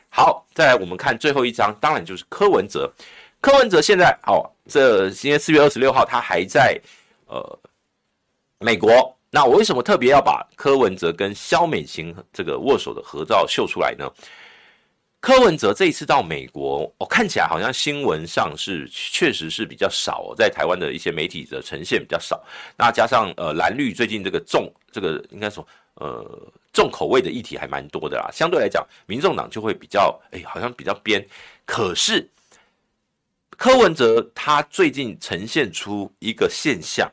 [0.09, 2.93] 好，再来我们看最后一张，当然就是柯文哲。
[3.41, 6.79] 柯文哲现在哦，这今天四月二十六号，他还在
[7.27, 7.59] 呃
[8.59, 9.16] 美国。
[9.37, 14.11] 那我为什么特别要把柯文哲跟萧美琴这个握手的合照秀出来呢？
[15.21, 22.43] 柯文哲这一次到美国，我、哦、看起来好像新闻上是确实是比较少，在台湾的一些媒体的呈现比较少。
[22.79, 31.23] 那加上呃蓝绿最近这个重这个应该说呃重口味的议题还蛮多的啦，相对来讲，民众党就会比较哎好像比较边，
[31.67, 32.27] 可是。
[33.59, 37.11] 柯文哲他最近呈现出一个现象，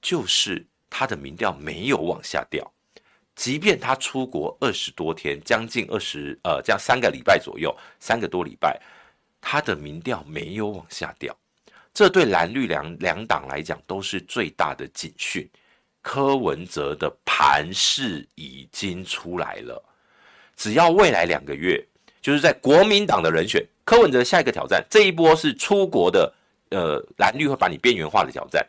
[0.00, 2.70] 就是他的民调没有往下掉，
[3.34, 8.80] 即便他出国二十多天，将近二十呃，这样三个礼拜左右，三个多礼拜，
[9.40, 11.36] 他的民调没有往下掉，
[11.92, 15.48] 这对蓝绿两两党来讲都是最大的警讯。
[16.02, 19.84] 柯文哲的盘势已经出来了，
[20.56, 21.84] 只要未来两个月，
[22.22, 26.32] 就是在国民党的人选，柯文哲下一个挑战，这一波是出国的，
[26.70, 28.64] 呃，蓝绿会把你边缘化的挑战，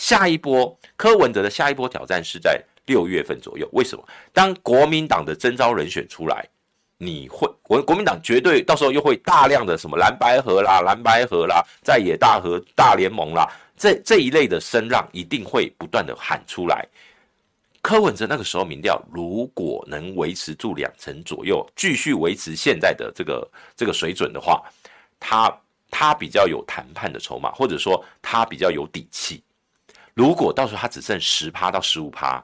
[0.00, 3.68] 下一波柯文哲的下一波挑战是在六月份左右。
[3.74, 4.02] 为什么？
[4.32, 6.42] 当国民党的征召人选出来，
[6.96, 13.46] 你会国国民党绝对到时候又会大量的什么蓝白合啦、蓝白合啦、在野大和大联盟啦。
[13.76, 16.88] 这这一类的声浪一定会不断的喊出来。
[17.82, 24.62] 柯文哲那个时候民调如果能维持住两成左右，继续维持现在的这个这个水准的话，
[25.18, 25.54] 他
[25.90, 29.42] 他比较有谈判的筹码，或者说他比较有底气。
[30.14, 32.42] 如果到时候他只剩十趴到十五趴，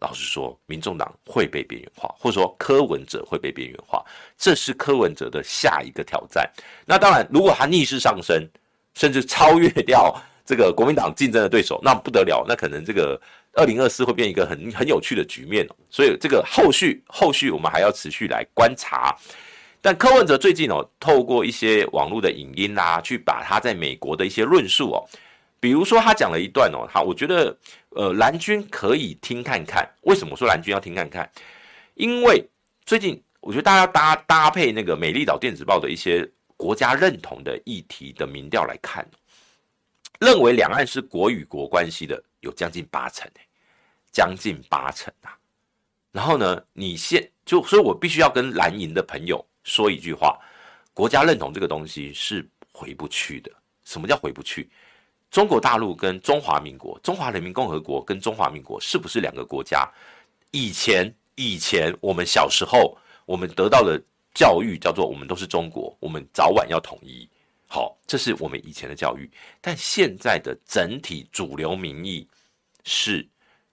[0.00, 4.04] 老实说，民众党会被边缘化，或者说柯文哲会被边缘化，
[4.36, 6.50] 这是柯文哲的下一个挑战。
[6.84, 8.46] 那当然，如果他逆势上升，
[8.94, 10.14] 甚至超越掉。
[10.46, 13.18] 这个国民党竞争的对手，那不得了，那可能这个
[13.54, 19.16] 二零二四会变一个很很有趣的局面，所以这个后续后续我们还要持续来观察。
[19.80, 25.00] 但柯文哲最近哦，透过一些网络的影音啦，去把他在美国的一些论述哦，
[25.64, 27.58] 比如说他讲了一段哦，好我觉得
[27.88, 29.88] 呃蓝军可以听看看。
[30.02, 31.26] 为什么说蓝军要听看看？
[31.94, 32.46] 因为
[32.84, 39.08] 最近我觉得大家搭搭配那个美丽岛电子报的一些国家认同的议题的民调来看。
[40.20, 43.26] 认为两岸是国与国关系的有将近八成，
[44.12, 45.34] 将近八成啊。
[46.12, 50.38] 然后呢，你现就所以，我必须要跟蓝营的朋友说一句话：
[50.92, 53.50] 国家认同这个东西是回不去的。
[53.84, 54.68] 什么叫回不去？
[55.34, 59.84] 中国大陆跟中华民国、中华人民共和国跟中华民国是不是两个国家？
[60.52, 64.00] 以前以前我们小时候我们得到的
[64.32, 67.28] 教育叫做我们都是中国，我们早晚要统一。
[67.66, 69.28] 好，这是我们以前的教育，
[69.60, 72.24] 但现在的整体主流民意
[72.84, 73.28] 是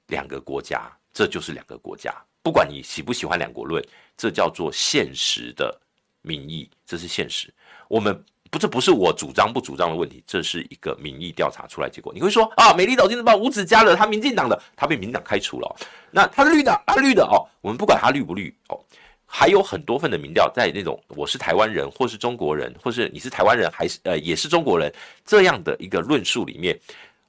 [0.08, 2.12] 两个国家，这就是两个国家。
[2.42, 3.88] 不管你喜不喜欢两国论，
[4.18, 5.80] 这叫做现实的
[6.24, 7.54] 民意，这是现实。
[7.88, 12.12] 我们不，这不是我主张不主张的问题，这是一个民意调查出来结果。
[12.14, 15.76] 你会说啊，美丽岛电子报吴子嘉了，他民进党的，他被民党开除了，
[16.12, 18.78] 那他是绿的，他绿的哦，我们不管他绿不绿哦。
[19.26, 24.94] 还有很多份的民调，在那种我是台湾人，或是中国人，或是你是台湾人，还是呃也是中国人
[25.26, 26.78] 这样的一个论述里面，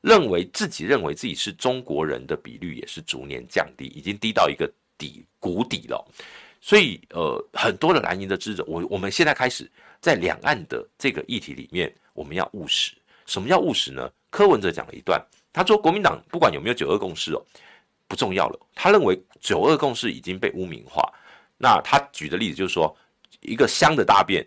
[0.00, 4.68] 认为自己认为自己是中国人的比率也是逐年降低，已经低到一个
[4.98, 6.04] 底谷底了。
[6.60, 9.70] 所以呃，很多的蓝营的支持者，我我们现在开始
[10.02, 12.92] 在两岸的这个议题里面，我们要务实。
[13.24, 14.10] 什么叫务实呢？
[14.30, 17.42] 柯文哲讲了一段，他说国民党不管有没有九二共识哦，
[18.08, 18.58] 不重要了。
[18.74, 21.08] 他认为九二共识已经被污名化。
[21.56, 22.94] 那他举的例子就是说，
[23.40, 24.44] 一个香的大便，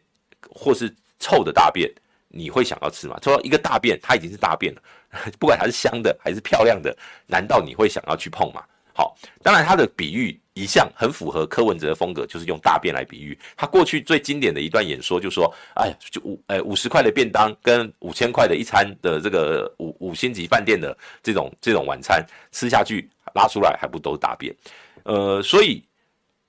[0.49, 1.89] 或是臭的大便，
[2.27, 3.17] 你会想要吃吗？
[3.23, 4.81] 说一个大便，它已经是大便了，
[5.39, 6.95] 不管它是香的还是漂亮的，
[7.27, 8.61] 难道你会想要去碰吗？
[8.95, 13.37] 好，当然他的比喻一向很符合柯文哲的风格，就是用大便来比喻。
[13.57, 24.55] 他过去最经典的一段演说就说，哎呀，就五哎五十块的便当跟五千块的一餐的这个五五星级饭店的这种这种晚餐吃下去，拉出来还不都是大便？
[25.03, 25.83] 呃，所以。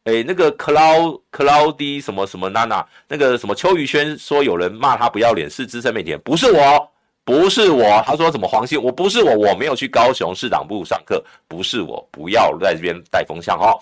[0.08, 6.92] 哎，那个 Cloud Cloudy 什么什么娜娜，那个什么邱宇轩说有人骂他不要脸，是资深媒体，不是我，
[7.26, 7.82] 不是我。
[8.06, 13.78] 他说什么黄兴，我不是我，我没有去高雄市党部上课，不是我，不要在这边带风向哦。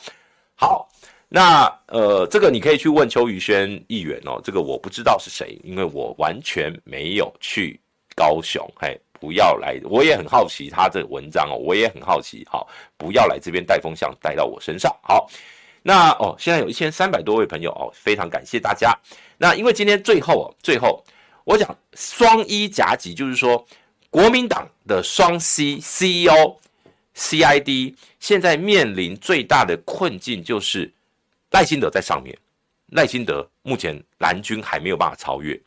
[0.57, 0.89] 好，
[1.29, 7.79] 那呃，这个你可以去问邱宇轩议员哦，这个我不知道是谁，因为我完全没有去
[8.17, 12.67] 高雄，嘿，不要来，我也很好奇他这个文章哦，我也很好奇，好，
[12.97, 15.29] 不要来这边带风向带到我身上，好。
[15.87, 18.99] 那哦，现在有一千三百多位朋友哦，非常感谢大家。
[19.37, 21.05] 那因为今天最后哦，最后
[21.45, 23.65] 我讲双一夹击，就是说
[24.11, 26.57] 国民党的双 C CEO
[27.15, 30.93] CID 现在面临最大的困境，就是
[31.51, 32.37] 赖清德在上面，
[32.89, 35.61] 赖清德目前蓝军还没有办法超越，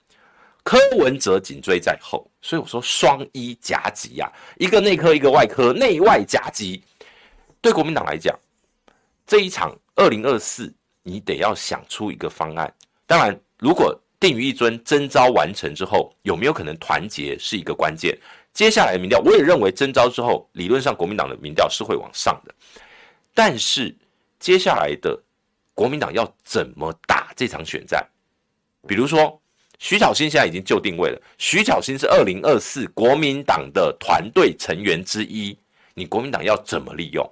[0.64, 6.82] 柯文哲紧追在后，所以我说双一夹击呀，一个内科一个外科，内外夹击，
[7.62, 8.38] 对国民党来讲
[9.26, 9.74] 这一场。
[10.00, 10.72] 二零二四，
[11.02, 12.72] 你得要想出一个方案。
[13.08, 18.18] 当然，如果定于一尊征召完成之后，有没有可能团结是一个关键。
[18.54, 22.54] 接下来的民调，我也认为征召之后，理论上国民党的民调是会往上的。
[23.34, 23.96] 但是
[24.40, 25.16] 接下来的
[25.76, 28.04] 国民党要怎么打这场选战？
[28.88, 29.40] 比如说，
[29.78, 35.56] 徐巧芯现在已经就定位了，徐巧芯是二零二四国民党的团队成员之一，
[35.94, 37.24] 你国民党要怎么利用？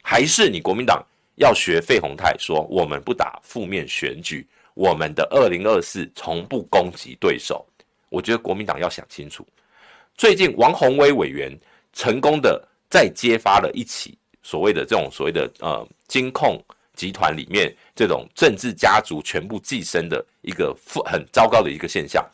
[0.00, 1.04] 还是你国民党？
[1.36, 7.66] 要学费鸿泰说，我们不打负面选举，我们的二零二四从不攻击对手。
[8.08, 9.46] 我觉得国民党要想清楚。
[10.16, 11.56] 最近王宏威委员
[11.92, 16.60] 成功的再揭发了一起所谓的这种所谓的呃金控
[16.94, 22.28] 集团里面这种政治家族全部寄生的一个很糟糕的一个现象。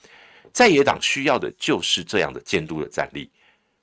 [0.53, 3.31] 在野党需要的就是这样的监督的战力。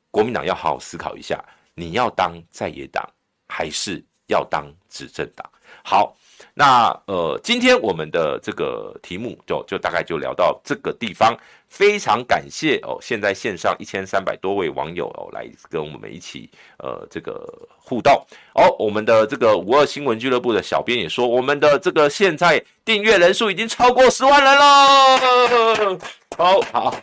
[0.10, 1.44] 国民党要好好思考一下，
[1.76, 3.08] 你要当在野党
[3.48, 5.48] 还是要当执政党？
[5.84, 6.18] 好。
[6.56, 11.36] 那呃，今天我们的这个题目就就大概就聊到这个地方，
[11.68, 16.48] 非常感谢哦，现在线上一千三百多位网友哦来跟我们一起
[16.78, 17.44] 呃这个
[17.76, 18.14] 互动
[18.54, 26.00] 哦，我们的这个五二新闻俱乐部的小编也说，我们的这个现在订阅人数已经超过十万人了，
[26.38, 26.96] 好好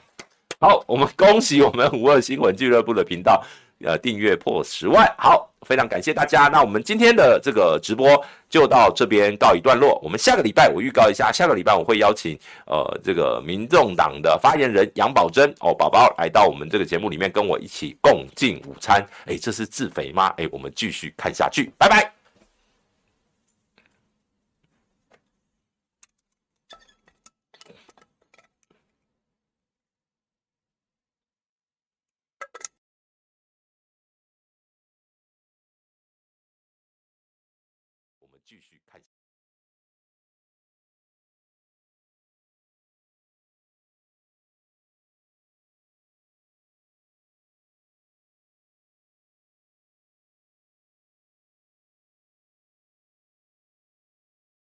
[0.60, 3.42] 好，我们恭喜我们五二新闻俱乐部的频道。
[3.84, 6.48] 呃，订阅破十万，好，非常感谢大家。
[6.48, 9.98] 那我们今天的这个直播就到这边告一段落。
[10.02, 19.02] 我们下个礼拜，我预告一下，下个礼拜我会邀请呃这个民众党的发言人杨宝珍哦，宝宝来到我们这个节目里面跟我一起共进午餐。
[19.24, 20.32] 哎，这是自肥吗？
[20.36, 22.19] 哎，我们继续看下去，拜拜。